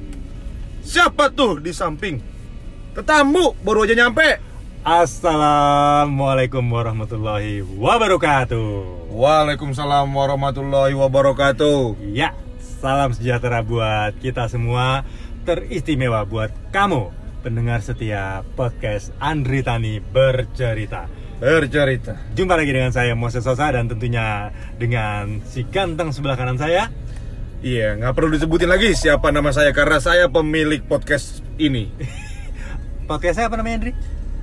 Siapa 0.82 1.30
tuh 1.30 1.62
di 1.62 1.72
samping? 1.72 2.18
Tetamu 2.92 3.56
baru 3.62 3.86
aja 3.86 3.96
nyampe. 3.96 4.42
assalamualaikum 4.82 6.66
warahmatullahi 6.66 7.62
wabarakatuh 7.62 9.13
Waalaikumsalam 9.13 10.10
warahmatullahi 10.10 10.92
wabarakatuh. 10.92 12.01
ya 12.12 12.34
salam 12.82 13.13
sejahtera 13.13 13.62
buat 13.62 14.18
kita 14.18 14.50
semua 14.50 15.06
teristimewa 15.42 16.25
buat 16.25 16.50
kamu 16.70 17.21
pendengar 17.42 17.82
setia 17.82 18.46
podcast 18.54 19.10
Andri 19.18 19.66
Tani 19.66 19.98
bercerita 19.98 21.10
Bercerita. 21.42 22.22
Jumpa 22.38 22.54
lagi 22.54 22.70
dengan 22.70 22.94
saya 22.94 23.18
Moses 23.18 23.42
Sosa 23.42 23.74
dan 23.74 23.90
tentunya 23.90 24.54
dengan 24.78 25.42
si 25.42 25.66
ganteng 25.66 26.14
sebelah 26.14 26.38
kanan 26.38 26.62
saya. 26.62 26.94
Iya, 27.66 27.98
nggak 27.98 28.14
perlu 28.14 28.30
disebutin 28.38 28.70
lagi 28.70 28.94
siapa 28.94 29.34
nama 29.34 29.50
saya 29.50 29.74
karena 29.74 29.98
saya 29.98 30.30
pemilik 30.30 30.86
podcast 30.86 31.42
ini. 31.58 31.90
Podcast 33.10 33.42
saya 33.42 33.50
apa 33.50 33.58
namanya 33.58 33.82
Andri? 33.82 33.92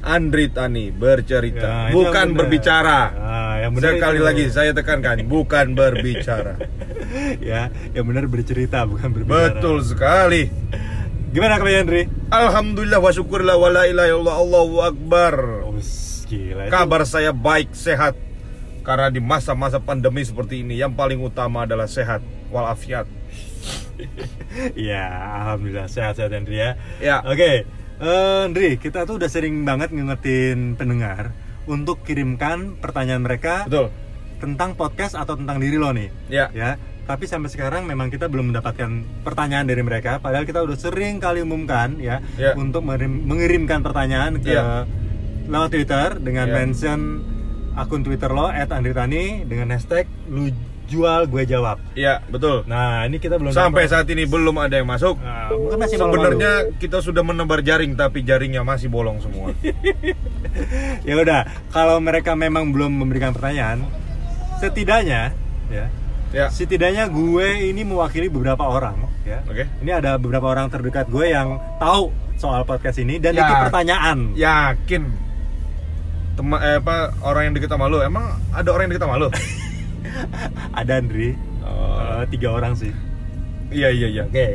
Andri 0.02 0.46
Tani 0.50 0.90
bercerita, 0.90 1.88
Ya, 1.88 1.94
bukan 1.94 2.34
benar. 2.34 2.38
berbicara. 2.44 3.00
Ah, 3.14 3.54
yang 3.62 3.72
benar 3.78 3.94
Sekali 3.94 4.18
itu. 4.18 4.26
lagi 4.26 4.44
saya 4.50 4.70
tekankan, 4.74 5.16
bukan 5.24 5.66
berbicara. 5.78 6.58
ya, 7.54 7.70
yang 7.94 8.04
benar 8.10 8.26
bercerita 8.26 8.82
bukan 8.84 9.14
berbicara. 9.14 9.54
Betul 9.56 9.86
sekali. 9.86 10.50
Gimana 11.28 11.60
kabarnya 11.60 11.84
Andri? 11.84 12.02
Alhamdulillah 12.32 13.00
wa 13.00 13.12
syukurlah 13.12 13.56
wa 13.60 13.68
la 13.68 13.84
ilaha 13.84 14.08
illallah 14.08 14.36
Allahu 14.40 14.76
akbar. 14.80 15.34
Oh, 15.68 15.76
gila. 16.24 16.62
itu- 16.64 16.72
Kabar 16.72 17.02
saya 17.04 17.36
baik, 17.36 17.76
sehat. 17.76 18.16
Karena 18.80 19.12
di 19.12 19.20
masa-masa 19.20 19.76
pandemi 19.76 20.24
seperti 20.24 20.64
ini 20.64 20.80
yang 20.80 20.96
paling 20.96 21.20
utama 21.20 21.68
adalah 21.68 21.84
sehat 21.84 22.24
walafiat. 22.48 23.04
Ya, 24.78 25.10
alhamdulillah 25.42 25.90
sehat-sehat 25.90 26.30
Andri 26.30 26.62
ya. 26.62 26.78
Ya. 27.02 27.20
Oke, 27.26 27.66
eh, 27.98 28.38
Andri, 28.46 28.78
kita 28.78 29.04
tuh 29.04 29.18
udah 29.18 29.26
sering 29.26 29.66
banget 29.66 29.90
ngingetin 29.90 30.78
pendengar 30.78 31.34
untuk 31.66 32.00
kirimkan 32.00 32.78
pertanyaan 32.78 33.26
mereka 33.26 33.66
Betul. 33.66 33.90
tentang 34.38 34.78
podcast 34.78 35.18
atau 35.18 35.34
tentang 35.36 35.58
diri 35.58 35.76
lo 35.76 35.90
nih. 35.90 36.08
Ya. 36.30 36.48
ya 36.54 36.78
tapi 37.08 37.24
sampai 37.24 37.48
sekarang 37.48 37.82
memang 37.82 38.12
kita 38.12 38.28
belum 38.28 38.52
mendapatkan 38.52 38.90
pertanyaan 39.24 39.64
dari 39.64 39.80
mereka 39.80 40.20
padahal 40.20 40.44
kita 40.44 40.60
udah 40.60 40.76
sering 40.76 41.16
kali 41.16 41.40
umumkan 41.40 41.96
ya 41.96 42.20
Ya. 42.36 42.52
untuk 42.52 42.84
mengirim- 42.84 43.24
mengirimkan 43.24 43.80
pertanyaan 43.80 44.36
ke 44.36 44.52
Ya. 44.52 44.84
lewat 45.48 45.72
Twitter 45.72 46.20
dengan 46.20 46.46
Ya. 46.46 46.54
mention 46.54 47.00
akun 47.72 48.04
Twitter 48.04 48.28
lo 48.28 48.46
@andritani 48.46 49.42
dengan 49.42 49.72
hashtag 49.72 50.04
lu 50.28 50.52
jual 50.84 51.24
gue 51.24 51.44
jawab 51.44 51.80
Iya, 51.94 52.24
betul. 52.26 52.64
nah 52.64 53.04
ini 53.04 53.16
kita 53.16 53.36
belum 53.36 53.52
Sampai 53.52 53.84
dapat- 53.84 53.92
saat 53.94 54.06
ini 54.08 54.24
belum 54.24 54.56
ada 54.56 54.72
yang 54.74 54.88
masuk. 54.88 55.20
Nah, 55.20 55.52
mungkin 55.52 55.78
masih. 55.78 55.96
Sebenarnya 55.96 56.52
kita 56.76 57.00
sudah 57.00 57.20
menebar 57.20 57.60
jaring 57.60 57.92
tapi 57.92 58.24
jaringnya 58.24 58.64
masih 58.64 58.88
bolong 58.88 59.20
semua. 59.20 59.52
ya 61.08 61.14
udah 61.14 61.40
kalau 61.68 62.00
mereka 62.00 62.32
memang 62.34 62.72
belum 62.72 62.88
memberikan 62.90 63.32
pertanyaan 63.32 63.84
setidaknya 64.58 65.32
ya 65.68 65.86
ya. 66.30 66.46
setidaknya 66.48 67.08
gue 67.08 67.68
ini 67.68 67.82
mewakili 67.82 68.28
beberapa 68.28 68.62
orang 68.62 69.08
ya 69.22 69.40
Oke. 69.44 69.64
ini 69.80 69.90
ada 69.90 70.16
beberapa 70.16 70.48
orang 70.48 70.68
terdekat 70.68 71.08
gue 71.08 71.28
yang 71.28 71.56
tahu 71.76 72.08
soal 72.36 72.62
podcast 72.62 72.98
ini 72.98 73.18
dan 73.18 73.34
Ya. 73.34 73.44
itu 73.44 73.54
pertanyaan 73.66 74.18
Yakin. 74.32 75.02
Tema, 76.38 76.62
eh, 76.62 76.78
apa 76.78 77.18
orang 77.26 77.50
yang 77.50 77.54
deket 77.58 77.66
sama 77.66 77.90
lu? 77.90 77.98
Emang 77.98 78.22
ada 78.54 78.68
orang 78.70 78.86
yang 78.86 78.92
deket 78.94 79.04
sama 79.04 79.18
lu? 79.18 79.28
ada 80.80 80.92
Andri 80.94 81.34
Oh. 81.60 82.22
Eh, 82.22 82.24
tiga 82.32 82.48
orang 82.50 82.72
sih 82.72 82.94
iya 83.68 83.92
iya 83.92 84.08
iya. 84.08 84.22
oke 84.24 84.46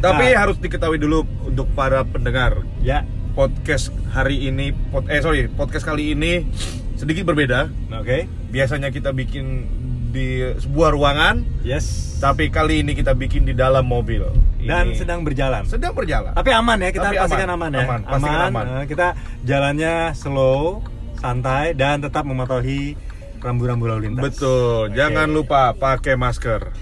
Tapi 0.00 0.24
Nah, 0.32 0.38
harus 0.40 0.56
diketahui 0.56 0.96
dulu 0.96 1.20
untuk 1.44 1.68
para 1.76 2.00
pendengar 2.08 2.64
ya 2.80 3.04
podcast 3.32 3.92
hari 4.08 4.48
ini 4.48 4.72
pod, 4.88 5.04
eh 5.08 5.20
sorry 5.20 5.48
podcast 5.48 5.84
kali 5.84 6.12
ini 6.12 6.46
sedikit 6.94 7.26
berbeda. 7.26 7.66
Oke. 7.98 8.30
Biasanya 8.48 8.88
kita 8.88 9.10
bikin 9.10 9.66
di 10.12 10.28
sebuah 10.54 10.92
ruangan, 10.92 11.40
Yes. 11.62 12.18
tapi 12.18 12.46
kali 12.46 12.80
ini 12.80 12.92
kita 12.92 13.12
bikin 13.12 13.42
di 13.42 13.52
dalam 13.52 13.82
mobil. 13.82 14.28
Dan 14.60 14.92
Ini 14.92 14.94
sedang 14.94 15.24
berjalan. 15.24 15.64
sedang 15.64 15.90
berjalan. 15.90 16.30
Tapi 16.30 16.50
aman 16.52 16.78
ya, 16.78 16.90
kita 16.90 17.08
Tapi 17.08 17.16
pastikan 17.18 17.48
aman, 17.50 17.66
aman, 17.66 17.72
ya. 17.72 17.82
aman, 17.82 18.00
pastikan 18.04 18.40
aman. 18.46 18.64
Eh, 18.70 18.84
kita 18.86 19.06
jalannya 19.42 19.94
slow, 20.12 20.84
santai 21.16 21.72
dan 21.72 21.98
tetap 21.98 22.22
mematuhi 22.22 22.94
rambu-rambu 23.40 23.86
lalu 23.86 24.00
lintas. 24.06 24.22
Betul. 24.28 24.86
Oke. 24.88 24.94
Jangan 24.94 25.26
lupa 25.26 25.72
pakai 25.72 26.14
masker. 26.14 26.60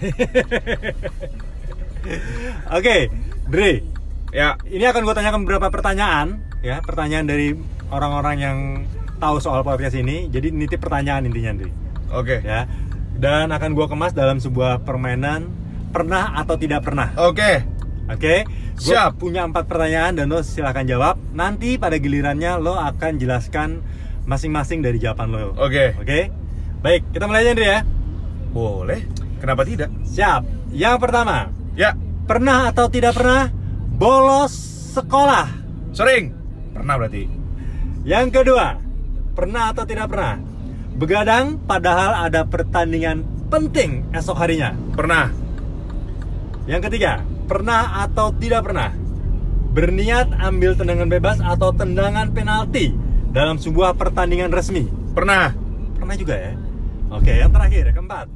Oke, 2.70 2.96
Dre. 3.46 3.84
ya, 4.30 4.56
Ini 4.62 4.84
akan 4.86 5.02
gue 5.02 5.14
tanyakan 5.14 5.40
beberapa 5.42 5.68
pertanyaan, 5.68 6.40
ya, 6.60 6.80
pertanyaan 6.80 7.26
dari 7.26 7.52
orang-orang 7.88 8.36
yang 8.36 8.58
tahu 9.16 9.36
soal 9.38 9.60
podcast 9.60 9.92
ini. 9.94 10.28
Jadi 10.28 10.48
nitip 10.50 10.80
pertanyaan 10.80 11.24
intinya, 11.24 11.52
Dre. 11.54 11.70
oke. 12.10 12.36
Ya. 12.40 12.64
Dan 13.20 13.52
akan 13.52 13.76
gue 13.76 13.86
kemas 13.86 14.16
dalam 14.16 14.40
sebuah 14.40 14.80
permainan 14.80 15.44
pernah 15.92 16.32
atau 16.40 16.56
tidak 16.56 16.88
pernah. 16.88 17.12
Oke. 17.20 17.60
Oke, 18.10 18.42
Gua 18.80 19.12
Siap. 19.12 19.22
punya 19.22 19.46
empat 19.46 19.68
pertanyaan 19.70 20.18
dan 20.18 20.32
lo 20.32 20.42
silahkan 20.42 20.82
jawab. 20.82 21.14
Nanti 21.30 21.76
pada 21.76 21.94
gilirannya 21.94 22.58
lo 22.58 22.74
akan 22.74 23.20
jelaskan 23.20 23.84
masing-masing 24.26 24.82
dari 24.82 24.98
jawaban 24.98 25.30
lo. 25.30 25.52
Oke. 25.54 25.94
Oke, 26.00 26.32
baik 26.80 27.06
kita 27.14 27.28
mulai 27.28 27.46
aja 27.46 27.54
ya. 27.54 27.80
Boleh. 28.50 29.04
Kenapa 29.38 29.62
tidak? 29.62 29.92
Siap. 30.02 30.42
Yang 30.74 30.96
pertama, 30.96 31.54
Ya, 31.78 31.94
pernah 32.26 32.66
atau 32.66 32.90
tidak 32.90 33.14
pernah 33.14 33.46
bolos 33.94 34.50
sekolah? 34.90 35.46
sering. 35.94 36.34
Pernah 36.74 36.98
berarti. 36.98 37.30
Yang 38.02 38.42
kedua, 38.42 38.74
pernah 39.38 39.70
atau 39.70 39.86
tidak 39.86 40.10
pernah 40.10 40.40
begadang 40.96 41.60
padahal 41.66 42.26
ada 42.26 42.46
pertandingan 42.46 43.22
penting 43.50 44.08
esok 44.14 44.38
harinya? 44.38 44.74
Pernah. 44.94 45.30
Yang 46.70 46.90
ketiga, 46.90 47.26
pernah 47.50 48.06
atau 48.06 48.30
tidak 48.38 48.70
pernah 48.70 48.94
berniat 49.70 50.34
ambil 50.38 50.74
tendangan 50.74 51.10
bebas 51.10 51.38
atau 51.38 51.70
tendangan 51.70 52.30
penalti 52.34 52.94
dalam 53.30 53.58
sebuah 53.58 53.98
pertandingan 53.98 54.50
resmi? 54.54 54.86
Pernah. 55.14 55.54
Pernah 55.98 56.16
juga 56.18 56.34
ya? 56.38 56.52
Oke, 57.10 57.32
yang 57.34 57.50
terakhir, 57.50 57.90
keempat. 57.90 58.26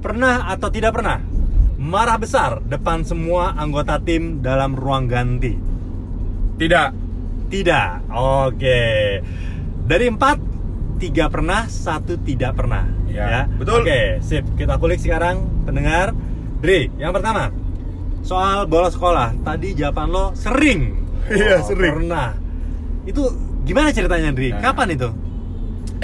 Pernah 0.00 0.48
atau 0.52 0.68
tidak 0.72 0.96
pernah 0.96 1.20
marah 1.76 2.16
besar 2.16 2.64
depan 2.64 3.04
semua 3.04 3.52
anggota 3.56 4.00
tim 4.00 4.40
dalam 4.40 4.72
ruang 4.72 5.04
ganti? 5.04 5.52
Tidak. 6.56 6.90
Tidak. 7.52 7.90
Oke. 8.14 8.80
Dari 9.84 10.06
empat, 10.08 10.53
tiga 11.04 11.28
pernah, 11.28 11.68
satu 11.68 12.16
tidak 12.16 12.56
pernah. 12.56 12.88
Ya, 13.12 13.44
betul. 13.46 13.84
Oke, 13.84 14.24
sip. 14.24 14.42
Kita 14.56 14.80
kulik 14.80 14.96
sekarang 14.98 15.44
pendengar. 15.68 16.16
Dri, 16.64 16.88
yang 16.96 17.12
pertama. 17.12 17.52
Soal 18.24 18.64
bolos 18.64 18.96
sekolah. 18.96 19.36
Tadi 19.44 19.76
jawaban 19.76 20.08
lo 20.08 20.24
sering. 20.32 20.80
Iya, 21.24 21.60
Oh, 21.60 21.64
sering. 21.64 21.92
Pernah. 22.04 22.36
Itu 23.08 23.32
gimana 23.64 23.88
ceritanya, 23.92 24.28
Dri? 24.32 24.52
Nah. 24.52 24.60
Kapan 24.60 24.92
itu? 24.92 25.08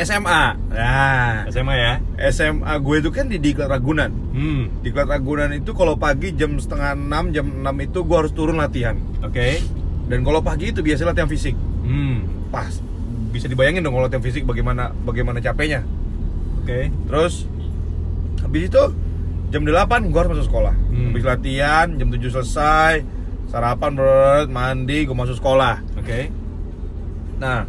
SMA. 0.01 0.43
Nah, 0.73 1.45
SMA 1.53 1.75
ya? 1.77 1.93
SMA 2.33 2.73
gue 2.81 2.97
itu 3.05 3.11
kan 3.13 3.29
di 3.29 3.37
Diklat 3.37 3.69
Ragunan. 3.69 4.09
Hmm. 4.33 4.81
Diklat 4.81 5.13
Ragunan 5.13 5.53
itu 5.53 5.77
kalau 5.77 5.97
pagi 6.01 6.33
jam 6.33 6.57
setengah 6.57 6.97
6, 6.97 7.37
jam 7.37 7.47
6 7.53 7.85
itu 7.85 7.99
gue 8.01 8.17
harus 8.17 8.33
turun 8.33 8.57
latihan. 8.57 8.97
Oke. 9.21 9.61
Dan 10.09 10.25
kalau 10.25 10.41
pagi 10.41 10.73
itu 10.73 10.81
biasa 10.81 11.05
latihan 11.05 11.29
fisik. 11.29 11.53
Hmm. 11.85 12.49
Pas. 12.49 12.81
Bisa 13.31 13.47
dibayangin 13.47 13.87
dong 13.87 13.95
kalau 13.95 14.11
latihan 14.11 14.23
fisik 14.23 14.43
bagaimana 14.43 14.91
bagaimana 15.07 15.39
capeknya. 15.39 15.87
Oke. 16.63 16.91
Terus 17.07 17.47
habis 18.43 18.67
itu 18.67 18.83
jam 19.51 19.63
8 19.63 20.11
gue 20.11 20.19
harus 20.19 20.33
masuk 20.35 20.47
sekolah. 20.51 20.75
Hmm. 20.91 21.15
Habis 21.15 21.25
latihan 21.27 21.87
jam 21.95 22.09
7 22.11 22.19
selesai, 22.31 22.93
sarapan 23.47 23.93
berat, 23.95 24.47
mandi, 24.51 25.07
gue 25.07 25.15
masuk 25.15 25.39
sekolah. 25.39 25.83
Oke. 25.99 26.31
Nah, 27.39 27.65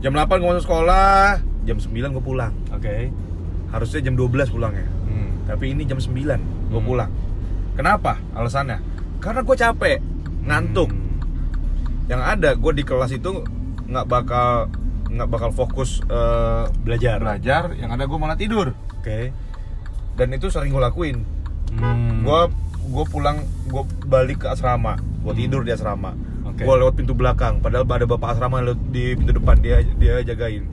jam 0.00 0.12
8 0.12 0.40
gue 0.40 0.48
masuk 0.48 0.64
sekolah, 0.64 1.40
jam 1.64 1.76
9 1.76 2.16
gue 2.16 2.24
pulang. 2.24 2.52
Oke. 2.72 3.08
Harusnya 3.72 4.00
jam 4.04 4.14
12 4.16 4.48
pulang 4.48 4.72
ya. 4.72 4.86
Hmm. 5.08 5.30
Tapi 5.48 5.72
ini 5.72 5.84
jam 5.84 5.96
9 5.96 6.40
gue 6.68 6.76
Hmm. 6.76 6.84
pulang. 6.84 7.10
Kenapa? 7.76 8.20
Alasannya? 8.36 8.80
Karena 9.20 9.40
gue 9.40 9.56
capek, 9.56 9.96
ngantuk. 10.44 10.92
Hmm. 10.92 11.08
Yang 12.08 12.22
ada 12.26 12.50
gue 12.52 12.72
di 12.74 12.84
kelas 12.84 13.12
itu 13.12 13.44
nggak 13.90 14.06
bakal 14.06 14.70
nggak 15.10 15.28
bakal 15.28 15.50
fokus 15.50 16.00
eh, 16.02 16.64
Belajar. 16.80 17.18
belajar. 17.18 17.74
Yang 17.74 17.90
ada 17.90 18.04
gue 18.04 18.18
malah 18.18 18.34
tidur. 18.34 18.66
Oke. 18.96 19.34
Dan 20.14 20.30
itu 20.30 20.46
sering 20.46 20.70
gue 20.70 20.78
lakuin. 20.78 21.22
Hmm. 21.72 22.22
Gue 22.22 22.40
gue 22.82 23.04
pulang 23.06 23.38
gue 23.66 23.82
balik 24.04 24.42
ke 24.42 24.48
asrama. 24.48 24.94
Gue 25.20 25.32
Hmm. 25.32 25.40
tidur 25.40 25.62
di 25.62 25.70
asrama. 25.70 26.14
Oke. 26.44 26.62
Gue 26.62 26.74
lewat 26.76 26.94
pintu 26.94 27.12
belakang. 27.12 27.58
Padahal 27.58 27.84
ada 27.84 28.06
bapak 28.06 28.34
asrama 28.34 28.60
lewat 28.60 28.80
di 28.88 29.14
pintu 29.14 29.32
depan 29.32 29.56
dia 29.58 29.82
dia 29.96 30.22
jagain. 30.22 30.64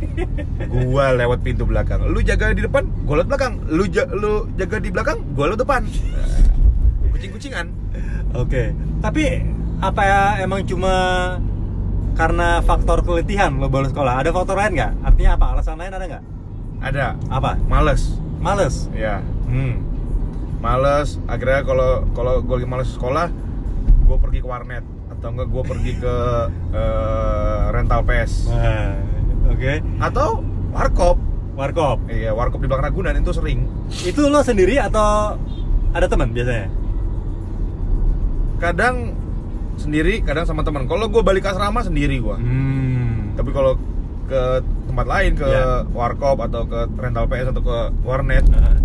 gue 0.72 1.04
lewat 1.14 1.38
pintu 1.40 1.62
belakang. 1.62 2.00
Lu 2.04 2.20
jaga 2.20 2.50
di 2.50 2.62
depan, 2.62 2.88
gue 3.04 3.14
lewat 3.14 3.28
belakang. 3.28 3.52
Lu 3.66 3.84
ja- 3.86 4.08
lu 4.08 4.48
jaga 4.54 4.76
di 4.78 4.88
belakang, 4.88 5.20
gue 5.30 5.44
lewat 5.44 5.60
depan. 5.60 5.82
Kucing-kucingan. 7.10 7.66
Oke. 8.32 8.72
Tapi 9.00 9.24
apa 9.80 10.02
ya 10.02 10.20
emang 10.40 10.64
cuma 10.64 10.92
karena 12.20 12.60
faktor 12.60 13.00
keletihan 13.00 13.56
lo 13.56 13.72
bolos 13.72 13.96
sekolah? 13.96 14.20
Ada 14.20 14.28
faktor 14.36 14.60
lain 14.60 14.76
nggak? 14.76 14.92
Artinya 15.08 15.30
apa? 15.40 15.46
Alasan 15.56 15.76
lain 15.80 15.92
ada 15.96 16.04
nggak? 16.04 16.24
Ada. 16.84 17.06
Apa? 17.32 17.56
Males. 17.64 18.20
Males. 18.44 18.92
Ya. 18.92 19.24
Hmm. 19.48 19.80
Males. 20.60 21.16
Akhirnya 21.24 21.64
kalau 21.64 22.04
kalau 22.12 22.44
gue 22.44 22.60
lagi 22.60 22.68
males 22.68 22.92
sekolah, 22.92 23.32
gue 24.04 24.16
pergi 24.20 24.44
ke 24.44 24.48
warnet 24.52 24.84
atau 25.08 25.32
enggak 25.32 25.48
gue 25.48 25.62
pergi 25.64 25.92
ke 25.96 26.16
eh, 26.80 27.62
rental 27.72 28.00
PS 28.04 28.52
Nah, 28.52 28.92
Oke. 29.56 29.80
atau 30.04 30.44
warkop. 30.76 31.16
Warkop. 31.56 32.04
Iya, 32.12 32.36
warkop 32.36 32.60
di 32.60 32.68
belakang 32.68 32.92
Ragunan 32.92 33.16
itu 33.16 33.32
sering. 33.32 33.64
Itu 34.04 34.28
lo 34.28 34.44
sendiri 34.44 34.76
atau 34.76 35.40
ada 35.96 36.04
teman 36.04 36.36
biasanya? 36.36 36.68
Kadang 38.60 39.16
sendiri, 39.80 40.20
kadang 40.20 40.44
sama 40.44 40.60
teman. 40.60 40.84
Kalau 40.84 41.08
gue 41.08 41.20
balik 41.20 41.44
asrama 41.44 41.80
sendiri 41.80 42.20
gue. 42.20 42.36
Hmm. 42.36 43.32
Tapi 43.34 43.50
kalau 43.50 43.80
ke 44.28 44.42
tempat 44.86 45.06
lain, 45.08 45.32
ke 45.34 45.42
Ya. 45.42 45.82
warkop 45.90 46.38
atau 46.38 46.62
ke 46.62 46.86
rental 46.94 47.26
PS 47.26 47.50
atau 47.50 47.62
ke 47.64 47.76
warnet, 48.02 48.44
Nah, 48.46 48.76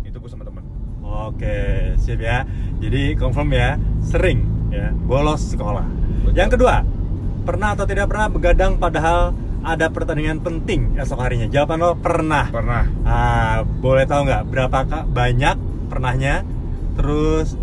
itu 0.00 0.16
gue 0.16 0.30
sama 0.30 0.46
teman. 0.46 0.62
Oke, 1.02 1.58
sip 1.98 2.18
ya. 2.18 2.46
Jadi 2.78 3.12
confirm 3.14 3.50
ya, 3.50 3.76
sering 4.00 4.46
ya 4.70 4.90
bolos 4.94 5.52
sekolah. 5.52 5.84
Betul. 6.24 6.32
Yang 6.34 6.50
kedua, 6.56 6.86
pernah 7.42 7.74
atau 7.74 7.84
tidak 7.84 8.08
pernah 8.08 8.26
begadang 8.26 8.78
padahal 8.78 9.36
ada 9.60 9.88
pertandingan 9.88 10.40
penting 10.40 10.96
esok 10.96 11.20
harinya? 11.20 11.48
Jawaban 11.48 11.78
lo 11.80 11.90
pernah. 11.96 12.48
Pernah. 12.48 12.82
Ah, 13.04 13.58
boleh 13.60 14.04
tahu 14.04 14.24
nggak 14.24 14.42
berapa 14.48 14.78
kak 14.84 15.04
banyak 15.08 15.56
pernahnya? 15.88 16.44
Terus 16.96 17.56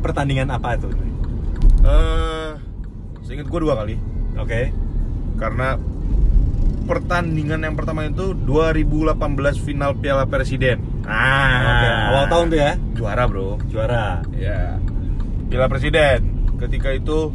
pertandingan 0.00 0.48
apa 0.48 0.76
itu? 0.76 0.88
Eh, 1.82 2.31
seingat 3.32 3.48
gue 3.48 3.60
dua 3.64 3.80
kali. 3.80 3.96
Oke. 4.36 4.68
Karena 5.40 5.80
pertandingan 6.84 7.64
yang 7.64 7.72
pertama 7.72 8.04
itu 8.04 8.36
2018 8.36 9.16
final 9.56 9.96
Piala 9.96 10.28
Presiden. 10.28 10.84
Ah, 11.08 11.64
Oke, 11.64 11.88
awal 12.12 12.24
tahun 12.28 12.46
tuh 12.52 12.58
ya, 12.60 12.72
juara 12.92 13.24
bro. 13.24 13.56
juara. 13.72 14.20
Ya, 14.36 14.76
Piala 15.48 15.72
Presiden. 15.72 16.20
Ketika 16.60 16.92
itu 16.92 17.32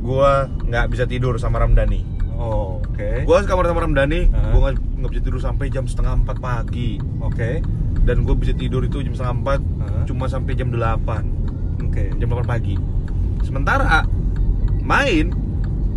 gua 0.00 0.48
nggak 0.64 0.86
bisa 0.88 1.04
tidur 1.04 1.36
sama 1.36 1.60
Ramdhani. 1.60 2.00
Oh, 2.38 2.80
oke. 2.80 3.28
Gua 3.28 3.44
sekamar 3.44 3.68
sama 3.68 3.84
Ramdhani, 3.84 4.32
Aha. 4.32 4.56
gua 4.56 4.72
nggak 4.72 5.10
bisa 5.12 5.22
tidur 5.28 5.40
sampai 5.44 5.68
jam 5.68 5.84
setengah 5.84 6.16
empat 6.24 6.40
pagi. 6.40 6.96
Oke. 7.20 7.60
Dan 8.08 8.24
gue 8.24 8.32
bisa 8.40 8.56
tidur 8.56 8.80
itu 8.88 9.04
jam 9.04 9.12
setengah 9.12 9.34
empat, 9.44 9.60
Aha. 9.84 10.08
cuma 10.08 10.24
sampai 10.32 10.56
jam 10.56 10.72
8 10.72 11.84
Oke. 11.84 12.08
jam 12.16 12.28
8 12.32 12.48
pagi. 12.48 12.72
Sementara 13.44 14.00
main 14.88 15.28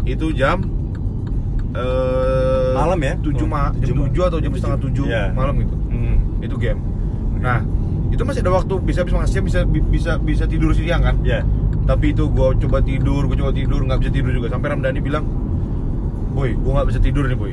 itu 0.03 0.35
jam 0.35 0.59
eh, 1.71 2.71
Malam 2.75 2.99
ya? 2.99 3.13
7 3.15 3.31
ma 3.45 3.71
jam 3.79 3.95
Tujuh 3.95 4.27
7 4.27 4.27
atau 4.27 4.39
jam 4.39 4.51
setengah 4.51 4.79
7 4.81 5.05
Iya. 5.07 5.23
malam 5.31 5.55
gitu. 5.57 5.75
Hmm. 5.87 6.15
Itu 6.41 6.55
game. 6.57 6.79
Nah, 7.37 7.63
itu 8.09 8.21
masih 8.21 8.41
ada 8.41 8.51
waktu 8.51 8.73
bisa 8.81 9.01
bisa 9.01 9.15
masih 9.17 9.39
bisa 9.39 9.59
bisa 9.65 10.11
bisa 10.19 10.43
tidur 10.43 10.73
siang 10.73 11.01
kan? 11.01 11.15
Ya. 11.23 11.45
Tapi 11.81 12.11
itu 12.11 12.27
gue 12.27 12.47
coba 12.59 12.77
tidur, 12.81 13.25
gue 13.25 13.37
coba 13.37 13.51
tidur, 13.51 13.79
nggak 13.81 13.99
bisa 13.99 14.11
tidur 14.11 14.31
juga. 14.31 14.47
Sampai 14.49 14.69
Ramdhani 14.69 14.99
bilang, 14.99 15.25
Boy, 16.31 16.53
gue 16.53 16.71
nggak 16.71 16.87
bisa 16.87 16.99
tidur 16.99 17.25
nih, 17.25 17.35
boy. 17.35 17.51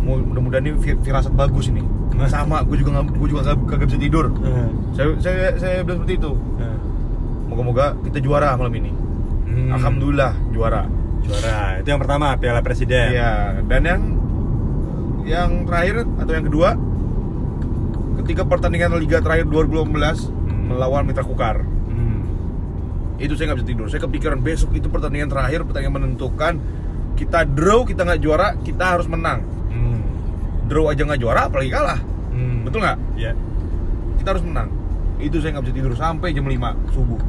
Mu- 0.00 0.24
Mudah-mudahan 0.24 0.64
ini 0.64 0.72
fir- 0.78 0.96
firasat 0.98 1.32
bagus 1.32 1.68
ini. 1.68 1.84
Sama, 2.26 2.60
gue 2.64 2.76
juga 2.76 3.00
gue 3.00 3.28
juga 3.28 3.52
kagak 3.56 3.88
bisa 3.88 3.98
tidur. 3.98 4.32
Ah. 4.40 4.68
Saya, 4.92 5.08
saya, 5.18 5.48
saya 5.56 5.76
bilang 5.80 6.00
seperti 6.02 6.16
itu. 6.16 6.32
Moga-moga 7.46 7.92
kita 8.02 8.18
juara 8.20 8.54
malam 8.54 8.72
ini. 8.74 8.90
Hmm. 9.50 9.70
Alhamdulillah 9.72 10.32
juara. 10.50 10.86
Juara. 11.20 11.78
Itu 11.78 11.88
yang 11.88 12.00
pertama 12.00 12.32
Piala 12.34 12.60
Presiden. 12.60 13.10
Iya. 13.10 13.32
Dan 13.66 13.82
yang 13.82 14.02
yang 15.20 15.50
terakhir 15.62 16.06
atau 16.16 16.32
yang 16.32 16.44
kedua 16.44 16.70
ketika 18.16 18.42
pertandingan 18.42 18.96
Liga 18.96 19.18
terakhir 19.18 19.46
2015 19.46 20.26
Hmm. 20.26 20.66
melawan 20.68 21.04
Mitra 21.04 21.22
Kukar 21.22 21.62
Hmm. 21.62 22.24
itu 23.16 23.34
saya 23.34 23.50
nggak 23.50 23.58
bisa 23.58 23.68
tidur 23.68 23.86
saya 23.86 24.00
kepikiran 24.00 24.40
besok 24.40 24.72
itu 24.72 24.86
pertandingan 24.86 25.28
terakhir 25.28 25.62
pertandingan 25.62 26.02
menentukan 26.02 26.58
kita 27.14 27.44
draw 27.44 27.84
kita 27.84 28.02
nggak 28.02 28.18
juara 28.18 28.56
kita 28.58 28.84
harus 28.88 29.06
menang 29.06 29.44
Hmm. 29.68 30.00
draw 30.66 30.88
aja 30.88 31.04
nggak 31.04 31.20
juara 31.20 31.46
apalagi 31.46 31.70
kalah 31.70 32.00
Hmm. 32.30 32.64
betul 32.64 32.80
nggak 32.80 32.98
Ya. 33.14 33.32
kita 34.16 34.28
harus 34.30 34.42
menang 34.42 34.68
itu 35.16 35.36
saya 35.36 35.52
nggak 35.52 35.64
bisa 35.64 35.76
tidur 35.76 35.92
sampai 35.94 36.28
jam 36.32 36.44
5 36.44 36.72
subuh. 36.90 37.20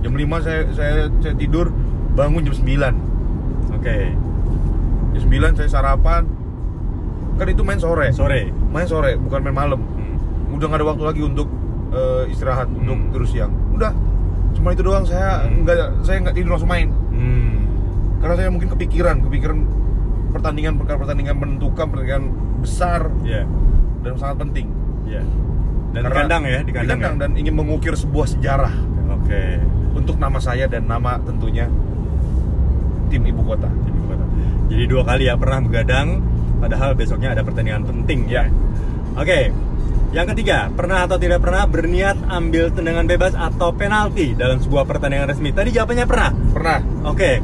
Jam 0.00 0.12
5 0.12 0.20
saya 0.40 0.60
saya 0.70 0.92
saya 1.14 1.34
tidur 1.34 1.68
bangun 2.12 2.42
jam 2.42 2.54
9 2.54 2.94
Oke. 3.72 3.96
jam 5.12 5.22
9 5.22 5.54
saya 5.54 5.68
sarapan 5.70 6.24
kan 7.34 7.46
itu 7.46 7.62
main 7.62 7.76
sore 7.76 8.08
Sore. 8.10 8.52
main 8.68 8.84
sore 8.84 9.16
bukan 9.16 9.40
main 9.42 9.56
malam 9.56 9.80
Hmm. 9.80 10.16
udah 10.52 10.66
nggak 10.66 10.78
ada 10.78 10.86
waktu 10.86 11.04
lagi 11.04 11.22
untuk 11.22 11.48
eh, 11.90 12.28
istirahat 12.28 12.68
untuk 12.68 12.94
Hmm. 12.94 13.10
terus 13.10 13.30
siang 13.30 13.50
udah 13.72 13.92
cuma 14.52 14.70
itu 14.70 14.80
doang 14.80 15.02
saya 15.02 15.42
Hmm. 15.42 15.62
nggak 15.62 15.76
saya 16.02 16.16
nggak 16.20 16.34
tidur 16.34 16.50
langsung 16.52 16.68
main 16.68 16.88
Hmm. 17.10 17.64
karena 18.18 18.34
saya 18.36 18.48
mungkin 18.48 18.68
kepikiran 18.68 19.20
kepikiran 19.22 19.58
pertandingan 20.30 20.76
perkara 20.76 20.96
pertandingan 20.98 21.34
menentukan 21.34 21.86
pertandingan 21.86 22.24
besar 22.58 23.08
Ya. 23.20 23.42
dan 24.00 24.14
sangat 24.16 24.36
penting 24.40 24.68
Ya. 25.02 25.24
Dan 25.90 25.96
di 25.96 26.06
Karena- 26.06 26.18
kandang 26.22 26.42
ya, 26.44 26.60
di 26.62 26.70
kandang. 26.70 27.00
ya? 27.00 27.10
dan 27.18 27.30
ingin 27.34 27.50
mengukir 27.52 27.90
sebuah 27.92 28.28
sejarah 28.28 28.70
Oke. 29.10 29.58
Untuk 29.92 30.16
nama 30.16 30.38
saya 30.38 30.66
dan 30.70 30.86
nama 30.86 31.18
tentunya 31.22 31.66
tim 33.10 33.22
ibu 33.26 33.42
kota 33.42 33.66
Ibu 33.66 34.00
kota. 34.06 34.24
Jadi 34.70 34.84
dua 34.86 35.02
kali 35.02 35.26
ya 35.26 35.34
pernah 35.34 35.58
begadang, 35.66 36.22
padahal 36.62 36.94
besoknya 36.94 37.34
ada 37.34 37.42
pertandingan 37.42 37.82
penting 37.82 38.30
ya. 38.30 38.46
Oke. 39.18 39.50
Yang 40.10 40.34
ketiga, 40.34 40.70
pernah 40.74 41.06
atau 41.06 41.22
tidak 41.22 41.38
pernah 41.38 41.70
berniat 41.70 42.18
ambil 42.26 42.70
tendangan 42.74 43.06
bebas 43.06 43.30
atau 43.38 43.70
penalti 43.70 44.34
dalam 44.34 44.58
sebuah 44.58 44.82
pertandingan 44.82 45.30
resmi? 45.30 45.54
Tadi 45.54 45.70
jawabannya 45.70 46.06
pernah. 46.06 46.30
pernah 46.50 46.80
Oke. 47.06 47.38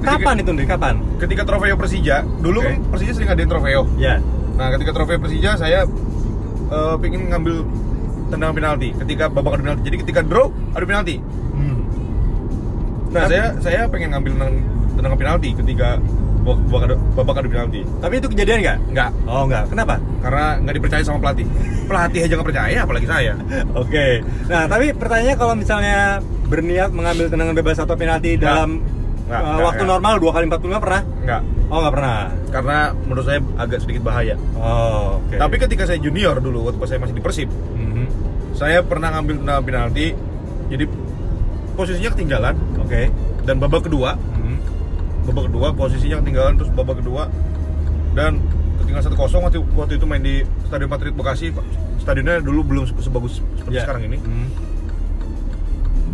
Kapan 0.00 0.40
itu, 0.40 0.52
Ndri? 0.52 0.68
Kapan? 0.68 1.00
ketika 1.16 1.42
trofeo 1.48 1.74
Persija 1.80 2.20
dulu 2.44 2.60
Oke. 2.60 2.68
kan 2.68 2.74
Persija 2.92 3.12
sering 3.16 3.28
ngadain 3.32 3.48
trofeo 3.48 3.82
Ya. 3.96 4.20
nah 4.54 4.68
ketika 4.76 4.92
trofeo 4.92 5.16
Persija 5.16 5.56
saya 5.56 5.88
eh, 6.68 6.94
pengen 7.00 7.32
ngambil 7.32 7.64
tendangan 8.26 8.54
penalti 8.54 8.88
ketika 8.96 9.24
babak 9.26 9.52
adu 9.54 9.62
penalti 9.62 9.82
jadi 9.82 9.96
ketika 10.00 10.20
draw 10.22 10.46
adu 10.72 10.84
penalti 10.84 11.16
Hmm. 11.50 11.78
nah 13.08 13.24
Tapi- 13.24 13.30
saya 13.30 13.44
saya 13.60 13.80
pengen 13.86 14.10
ngambil 14.10 14.32
tendangan, 14.94 15.16
penalti 15.16 15.48
ketika 15.54 15.88
babak, 16.40 16.58
babak, 16.66 16.82
adu, 16.84 16.94
babak 17.14 17.36
adu 17.38 17.48
penalti 17.48 17.80
Tapi 17.98 18.14
itu 18.14 18.26
kejadian 18.28 18.58
nggak? 18.60 18.78
enggak 18.88 19.10
Oh 19.24 19.42
nggak. 19.44 19.64
Kenapa? 19.68 19.94
karena 20.20 20.44
nggak 20.58 20.74
dipercaya 20.74 21.02
sama 21.02 21.18
pelatih 21.20 21.46
pelatih 21.84 22.20
aja 22.20 22.32
nggak 22.34 22.48
percaya 22.48 22.78
apalagi 22.80 23.06
saya 23.06 23.32
Oke. 23.82 24.06
Nah, 24.46 24.64
tapi 24.64 24.86
pertanyaannya 24.90 25.36
kalau 25.36 25.54
misalnya 25.54 25.98
berniat 26.44 26.90
mengambil 26.90 27.26
tendangan 27.26 27.54
bebas 27.54 27.76
atau 27.78 27.94
penalti 27.94 28.34
Nggak. 28.34 28.42
dalam 28.42 28.70
Nggak, 29.24 29.40
uh, 29.40 29.46
nggak, 29.46 29.64
waktu 29.64 29.78
nggak. 29.78 29.92
normal 29.94 30.14
dua 30.18 30.32
kali 30.32 30.44
45 30.46 30.80
pernah? 30.80 31.02
enggak 31.18 31.42
Oh 31.64 31.78
nggak 31.80 31.94
pernah. 31.94 32.18
karena 32.50 32.76
menurut 32.94 33.24
saya 33.24 33.40
agak 33.56 33.78
sedikit 33.80 34.02
bahaya 34.02 34.36
Oh, 34.54 35.18
oke. 35.18 35.34
tapi 35.34 35.54
ketika 35.58 35.84
saya 35.84 35.96
junior 35.96 36.36
dulu 36.36 36.60
waktu 36.62 36.76
pas 36.76 36.86
saya 36.86 37.00
masih 37.00 37.14
di 37.14 37.22
Persib. 37.22 37.48
Saya 38.54 38.80
pernah 38.80 39.10
ngambil 39.10 39.34
tendangan 39.40 39.62
penalti. 39.62 40.06
Jadi 40.66 40.84
posisinya 41.74 42.10
ketinggalan 42.10 42.54
Oke. 42.78 43.10
dan 43.42 43.58
babak 43.58 43.84
kedua 43.84 44.14
Mhm. 44.14 44.56
babak 45.24 45.44
kedua 45.48 45.68
posisinya 45.70 46.22
ketinggalan 46.22 46.54
terus 46.54 46.70
babak 46.70 46.98
kedua. 46.98 47.26
Dan 48.14 48.38
ketinggalan 48.78 49.04
satu 49.04 49.16
kosong 49.16 49.42
waktu 49.42 49.58
waktu 49.74 49.98
itu 49.98 50.06
main 50.06 50.20
di 50.20 50.40
Stadion 50.64 50.86
Patriot 50.86 51.12
Bekasi 51.12 51.50
stadionnya 51.96 52.38
dulu 52.38 52.60
belum 52.64 52.84
sebagus 52.94 53.40
seperti 53.54 53.74
Ya. 53.74 53.82
sekarang 53.82 54.06
ini. 54.06 54.18
Mhm. 54.18 54.46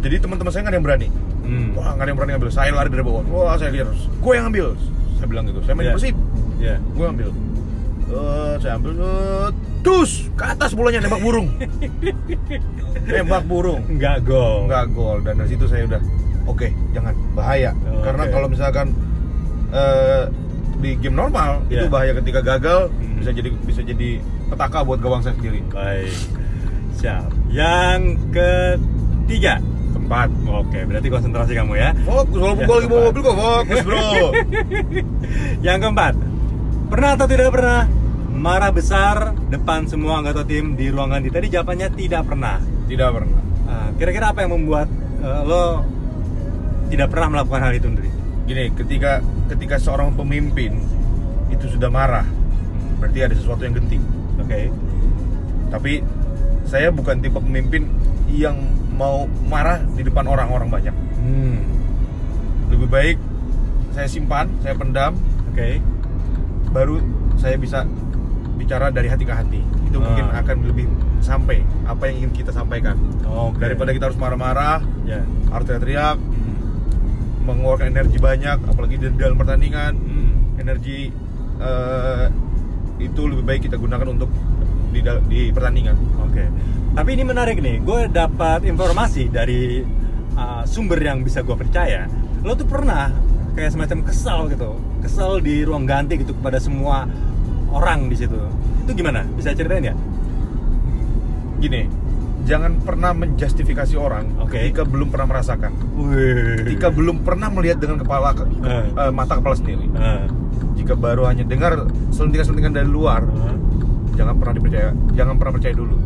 jadi 0.00 0.16
teman-teman 0.16 0.48
saya 0.48 0.64
nggak 0.64 0.72
ada 0.72 0.78
yang 0.78 0.86
berani. 0.86 1.08
Hmm. 1.40 1.68
wah 1.74 1.92
nggak 1.92 2.00
ada 2.00 2.08
yang 2.08 2.18
berani 2.18 2.32
ngambil. 2.32 2.50
Saya 2.50 2.70
lari 2.72 2.88
dari 2.88 3.02
bawah. 3.02 3.22
Wah 3.26 3.54
saya 3.54 3.68
lihat. 3.68 3.92
Gue 4.16 4.32
yang 4.32 4.48
ambil 4.48 4.66
saya 5.14 5.26
bilang 5.28 5.44
gitu. 5.44 5.60
Saya 5.60 5.74
main 5.76 5.84
di 5.84 5.92
Persib. 5.92 6.16
Ya. 6.56 6.76
gue 6.78 7.04
ambil 7.06 7.28
Eh, 8.10 8.54
saya 8.58 8.74
ambil 8.74 8.92
eh, 8.96 9.48
dus 9.80 10.26
ke 10.34 10.44
atas 10.44 10.74
bolanya 10.74 10.98
nembak 11.00 11.20
burung 11.20 11.46
nembak 13.06 13.44
burung 13.44 13.80
Nggak 13.88 14.16
gol. 14.24 14.66
nggak 14.66 14.84
gol 14.90 15.18
dan 15.20 15.34
dari 15.36 15.48
situ 15.48 15.64
saya 15.64 15.86
udah 15.86 16.00
oke 16.44 16.66
jangan 16.90 17.14
bahaya 17.32 17.70
Oh, 17.86 18.02
karena 18.02 18.24
oke. 18.24 18.32
kalau 18.32 18.46
misalkan 18.46 18.86
eh, 19.70 20.24
di 20.76 20.96
game 20.96 21.14
normal 21.14 21.62
Ya. 21.66 21.80
itu 21.80 21.86
bahaya 21.86 22.12
ketika 22.14 22.40
gagal 22.40 22.90
Hmm. 22.90 23.14
bisa 23.16 23.30
jadi 23.30 23.48
bisa 23.62 23.80
jadi 23.80 24.18
petaka 24.48 24.80
buat 24.80 24.98
gawang 24.98 25.20
saya 25.20 25.36
sendiri 25.36 25.60
Baik. 25.68 26.10
Siap. 26.96 27.30
Yang 27.48 28.00
ketiga. 28.28 29.62
tempat 29.90 30.28
Oke, 30.44 30.82
berarti 30.82 31.08
konsentrasi 31.08 31.52
kamu 31.52 31.72
ya. 31.74 31.90
fokus 32.02 32.36
walaupun 32.36 32.62
gue 32.62 32.74
lagi 32.74 32.88
bawa 32.88 33.02
mobil 33.06 33.22
kok 33.22 33.36
fokus 33.36 33.78
bro 33.80 34.02
Yang 35.66 35.78
keempat. 35.80 36.14
Pernah 36.88 37.10
atau 37.14 37.26
tidak 37.26 37.48
pernah 37.50 37.80
marah 38.40 38.72
besar 38.72 39.36
depan 39.52 39.84
semua 39.84 40.18
anggota 40.18 40.42
tim 40.42 40.72
di 40.74 40.88
ruang 40.88 41.12
ganti? 41.12 41.28
Tadi 41.28 41.46
jawabannya 41.52 41.88
tidak 41.92 42.22
pernah. 42.26 42.56
tidak 42.88 43.10
pernah 43.14 43.40
Nah, 43.70 43.86
kira-kira 43.94 44.34
apa 44.34 44.42
yang 44.42 44.50
membuat 44.50 44.90
eh, 45.20 45.40
lo 45.46 45.84
tidak 46.90 47.06
pernah 47.06 47.38
melakukan 47.38 47.62
hal 47.62 47.72
itu, 47.76 47.86
Ndri? 47.86 48.10
gini 48.50 48.66
ketika 48.74 49.22
ketika 49.46 49.78
seorang 49.78 50.10
pemimpin 50.10 50.74
itu 51.54 51.70
sudah 51.70 51.86
marah 51.86 52.26
berarti 52.98 53.22
ada 53.22 53.30
sesuatu 53.30 53.62
yang 53.62 53.78
genting 53.78 54.02
Oke. 54.42 54.74
tapi 55.70 56.02
saya 56.66 56.90
bukan 56.90 57.22
tipe 57.22 57.38
pemimpin 57.38 57.86
yang 58.26 58.58
mau 58.90 59.30
marah 59.46 59.78
di 59.94 60.02
depan 60.02 60.26
orang-orang 60.26 60.66
banyak 60.66 60.94
Hmm. 61.14 61.62
lebih 62.74 62.90
baik 62.90 63.16
saya 63.94 64.10
simpan 64.10 64.50
saya 64.66 64.74
pendam 64.74 65.14
Oke. 65.54 65.78
baru 66.74 66.98
saya 67.38 67.54
bisa 67.54 67.86
bicara 68.60 68.92
dari 68.92 69.08
hati 69.08 69.24
ke 69.24 69.32
hati 69.32 69.60
itu 69.88 69.96
Ah. 69.96 70.04
mungkin 70.04 70.26
akan 70.28 70.56
lebih 70.62 70.86
sampai 71.20 71.64
apa 71.84 72.02
yang 72.06 72.16
ingin 72.20 72.32
kita 72.36 72.52
sampaikan 72.52 73.00
Oke. 73.24 73.56
daripada 73.58 73.90
kita 73.90 74.04
harus 74.06 74.20
marah-marah 74.20 74.84
ya. 75.04 75.24
harus 75.48 75.64
teriak 75.64 76.20
Hmm. 76.20 76.54
mengeluarkan 77.40 77.88
energi 77.90 78.20
banyak 78.20 78.58
apalagi 78.62 78.94
di 78.96 79.08
dalam 79.16 79.34
pertandingan 79.34 79.92
Hmm. 79.96 80.60
energi 80.60 81.08
eh, 81.58 82.26
itu 83.00 83.20
lebih 83.24 83.44
baik 83.44 83.60
kita 83.64 83.76
gunakan 83.76 84.08
untuk 84.10 84.28
di, 84.90 85.00
di 85.26 85.40
pertandingan 85.50 85.96
Oke. 86.20 86.44
Tapi 86.90 87.10
ini 87.12 87.22
menarik 87.22 87.58
nih. 87.58 87.78
Gue 87.80 88.06
dapat 88.06 88.62
informasi 88.62 89.30
dari 89.30 89.78
uh, 90.32 90.62
sumber 90.64 90.98
yang 90.98 91.22
bisa 91.22 91.40
gue 91.40 91.54
percaya. 91.54 92.10
Lo 92.42 92.54
tuh 92.54 92.66
pernah 92.66 93.14
kayak 93.54 93.70
semacam 93.70 93.98
kesal 94.02 94.46
gitu, 94.46 94.74
kesal 94.98 95.38
di 95.38 95.62
ruang 95.62 95.86
ganti 95.86 96.18
gitu 96.18 96.34
kepada 96.34 96.58
semua 96.58 97.06
orang 97.70 98.06
di 98.06 98.16
situ. 98.16 98.36
Itu 98.82 98.92
gimana? 98.92 99.22
Bisa 99.32 99.50
ceritain 99.50 99.84
ya? 99.84 99.94
gini 101.60 101.84
jangan 102.40 102.80
pernah 102.80 103.12
menjustifikasi 103.12 103.92
orang 103.94 104.32
Oke. 104.40 104.56
ketika 104.56 104.82
belum 104.82 105.12
pernah 105.12 105.28
merasakan 105.28 105.76
Wih. 105.92 106.64
ketika 106.64 106.88
belum 106.88 107.20
pernah 107.20 107.52
melihat 107.52 107.78
dengan 107.78 108.00
kepala 108.00 108.32
ke- 108.32 108.48
Eh. 108.64 108.84
eh, 108.88 109.12
mata 109.12 109.36
kepala 109.36 109.52
sendiri 109.52 109.84
Ah. 109.92 110.24
jika 110.72 110.96
baru 110.96 111.28
hanya 111.28 111.44
dengar 111.44 111.84
selentingan-selentingan 112.10 112.74
dari 112.74 112.88
luar 112.88 113.28
Ah. 113.28 113.52
jangan 114.16 114.40
pernah 114.40 114.54
dipercaya 114.56 114.88
jangan 115.12 115.36
pernah 115.36 115.52
percaya 115.52 115.74
dulu 115.76 115.96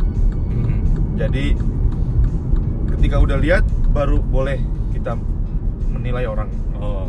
Hmm. 0.51 0.79
jadi 1.15 1.45
ketika 2.91 3.15
udah 3.17 3.37
lihat 3.39 3.63
baru 3.89 4.19
boleh 4.19 4.59
kita 4.91 5.15
menilai 5.89 6.27
orang 6.27 6.51
Oh, 6.75 7.07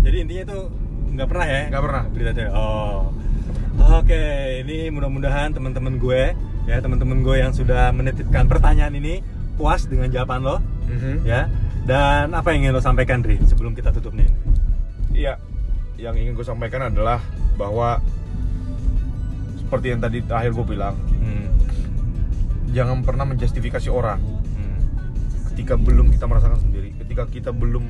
jadi 0.00 0.22
intinya 0.22 0.42
itu 0.46 0.58
nggak 1.10 1.26
pernah 1.26 1.46
ya? 1.50 1.60
Nggak 1.66 1.82
pernah. 1.82 2.02
Beritanya. 2.14 2.48
Oh, 2.54 3.10
oke. 3.80 4.22
Ini 4.64 4.90
mudah-mudahan 4.90 5.54
teman-teman 5.54 5.96
gue, 5.96 6.34
ya 6.66 6.76
teman-teman 6.78 7.22
gue 7.22 7.36
yang 7.38 7.52
sudah 7.52 7.90
menitipkan 7.90 8.46
pertanyaan 8.46 8.94
ini 8.94 9.22
puas 9.54 9.86
dengan 9.86 10.06
jawaban 10.08 10.42
lo, 10.42 10.56
ya. 11.22 11.46
Dan 11.82 12.36
apa 12.36 12.52
yang 12.52 12.68
ingin 12.68 12.72
lo 12.76 12.82
sampaikan, 12.82 13.24
Dri, 13.24 13.40
sebelum 13.42 13.72
kita 13.72 13.90
tutup 13.90 14.12
nih? 14.12 14.28
Iya, 15.10 15.40
yang 15.96 16.14
ingin 16.14 16.36
gue 16.36 16.44
sampaikan 16.44 16.86
adalah 16.86 17.18
bahwa 17.56 17.98
seperti 19.58 19.96
yang 19.96 20.00
tadi 20.00 20.22
terakhir 20.22 20.52
gue 20.54 20.66
bilang, 20.68 20.94
Hmm. 21.18 21.48
jangan 22.70 23.02
pernah 23.02 23.24
menjustifikasi 23.24 23.88
orang 23.88 24.20
Hmm. 24.54 24.78
ketika 25.52 25.74
belum 25.74 26.12
kita 26.12 26.28
merasakan 26.28 26.60
sendiri, 26.60 26.92
ketika 27.02 27.26
kita 27.26 27.50
belum 27.50 27.84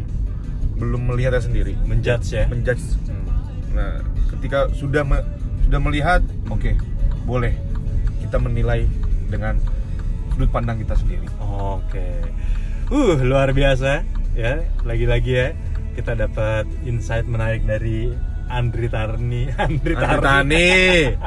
belum 0.78 1.10
melihatnya 1.10 1.42
sendiri, 1.42 1.74
Menjudge 1.84 2.38
ya. 2.38 2.46
menjudge. 2.46 3.02
Hmm. 3.10 3.26
Nah, 3.74 3.98
ketika 4.30 4.70
sudah 4.70 5.02
me- 5.02 5.26
sudah 5.68 5.84
melihat, 5.84 6.24
oke, 6.48 6.72
boleh 7.28 7.52
kita 8.24 8.40
menilai 8.40 8.88
dengan 9.28 9.60
sudut 10.32 10.48
pandang 10.48 10.80
kita 10.80 10.96
sendiri. 10.96 11.28
Oke. 11.44 12.24
Uh, 12.88 13.20
luar 13.20 13.52
biasa 13.52 14.00
ya. 14.32 14.64
Lagi-lagi 14.88 15.28
ya 15.28 15.52
kita 15.92 16.16
dapat 16.16 16.64
insight 16.88 17.28
menarik 17.28 17.68
dari 17.68 18.08
Andri 18.48 18.88
Tarni. 18.88 19.52
Andri 19.60 19.92
Andri 19.92 20.24
Tani 20.24 20.72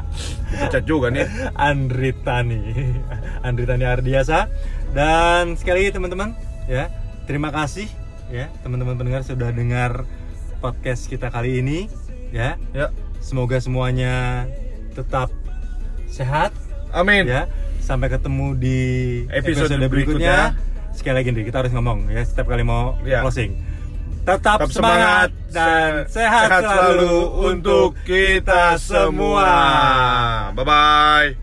dipecat 0.49 0.83
juga 0.89 1.13
nih. 1.13 1.27
Andri 1.53 2.09
Tani 2.25 2.61
Andri 3.45 3.65
Tani 3.69 3.85
Ardiasa. 3.85 4.49
Dan 4.89 5.53
sekali 5.53 5.85
lagi 5.85 6.01
teman-teman 6.01 6.33
ya 6.65 6.89
terima 7.29 7.53
kasih 7.53 7.85
ya. 8.33 8.49
Teman-teman 8.65 8.97
pendengar 8.97 9.21
sudah 9.21 9.53
dengar 9.53 10.01
podcast 10.65 11.05
kita 11.05 11.29
kali 11.29 11.61
ini 11.61 11.85
ya. 12.33 12.57
Ya 12.73 12.89
semoga 13.21 13.57
semuanya 13.57 14.45
tetap 14.91 15.29
sehat 16.05 16.51
amin 16.91 17.23
ya 17.23 17.43
sampai 17.79 18.09
ketemu 18.09 18.53
di 18.53 18.79
Episode 19.27 19.71
episode, 19.71 19.87
berikutnya. 19.87 20.51
berikutnya. 20.51 20.91
sekali 20.91 21.15
lagi 21.15 21.29
nih 21.31 21.45
kita 21.45 21.57
harus 21.57 21.71
ngomong 21.71 22.09
ya 22.09 22.21
setiap 22.21 22.47
kali 22.47 22.61
mau 22.61 22.99
Ya. 23.01 23.21
closing 23.21 23.55
tetap, 24.21 24.61
Tetap 24.61 24.69
semangat, 24.69 25.29
dan 25.49 26.05
se- 26.05 26.21
sehat, 26.21 26.61
selalu 26.61 27.17
untuk 27.49 27.97
kita 28.03 28.77
semua 28.77 29.49
bye 30.53 30.61
bye 30.61 31.40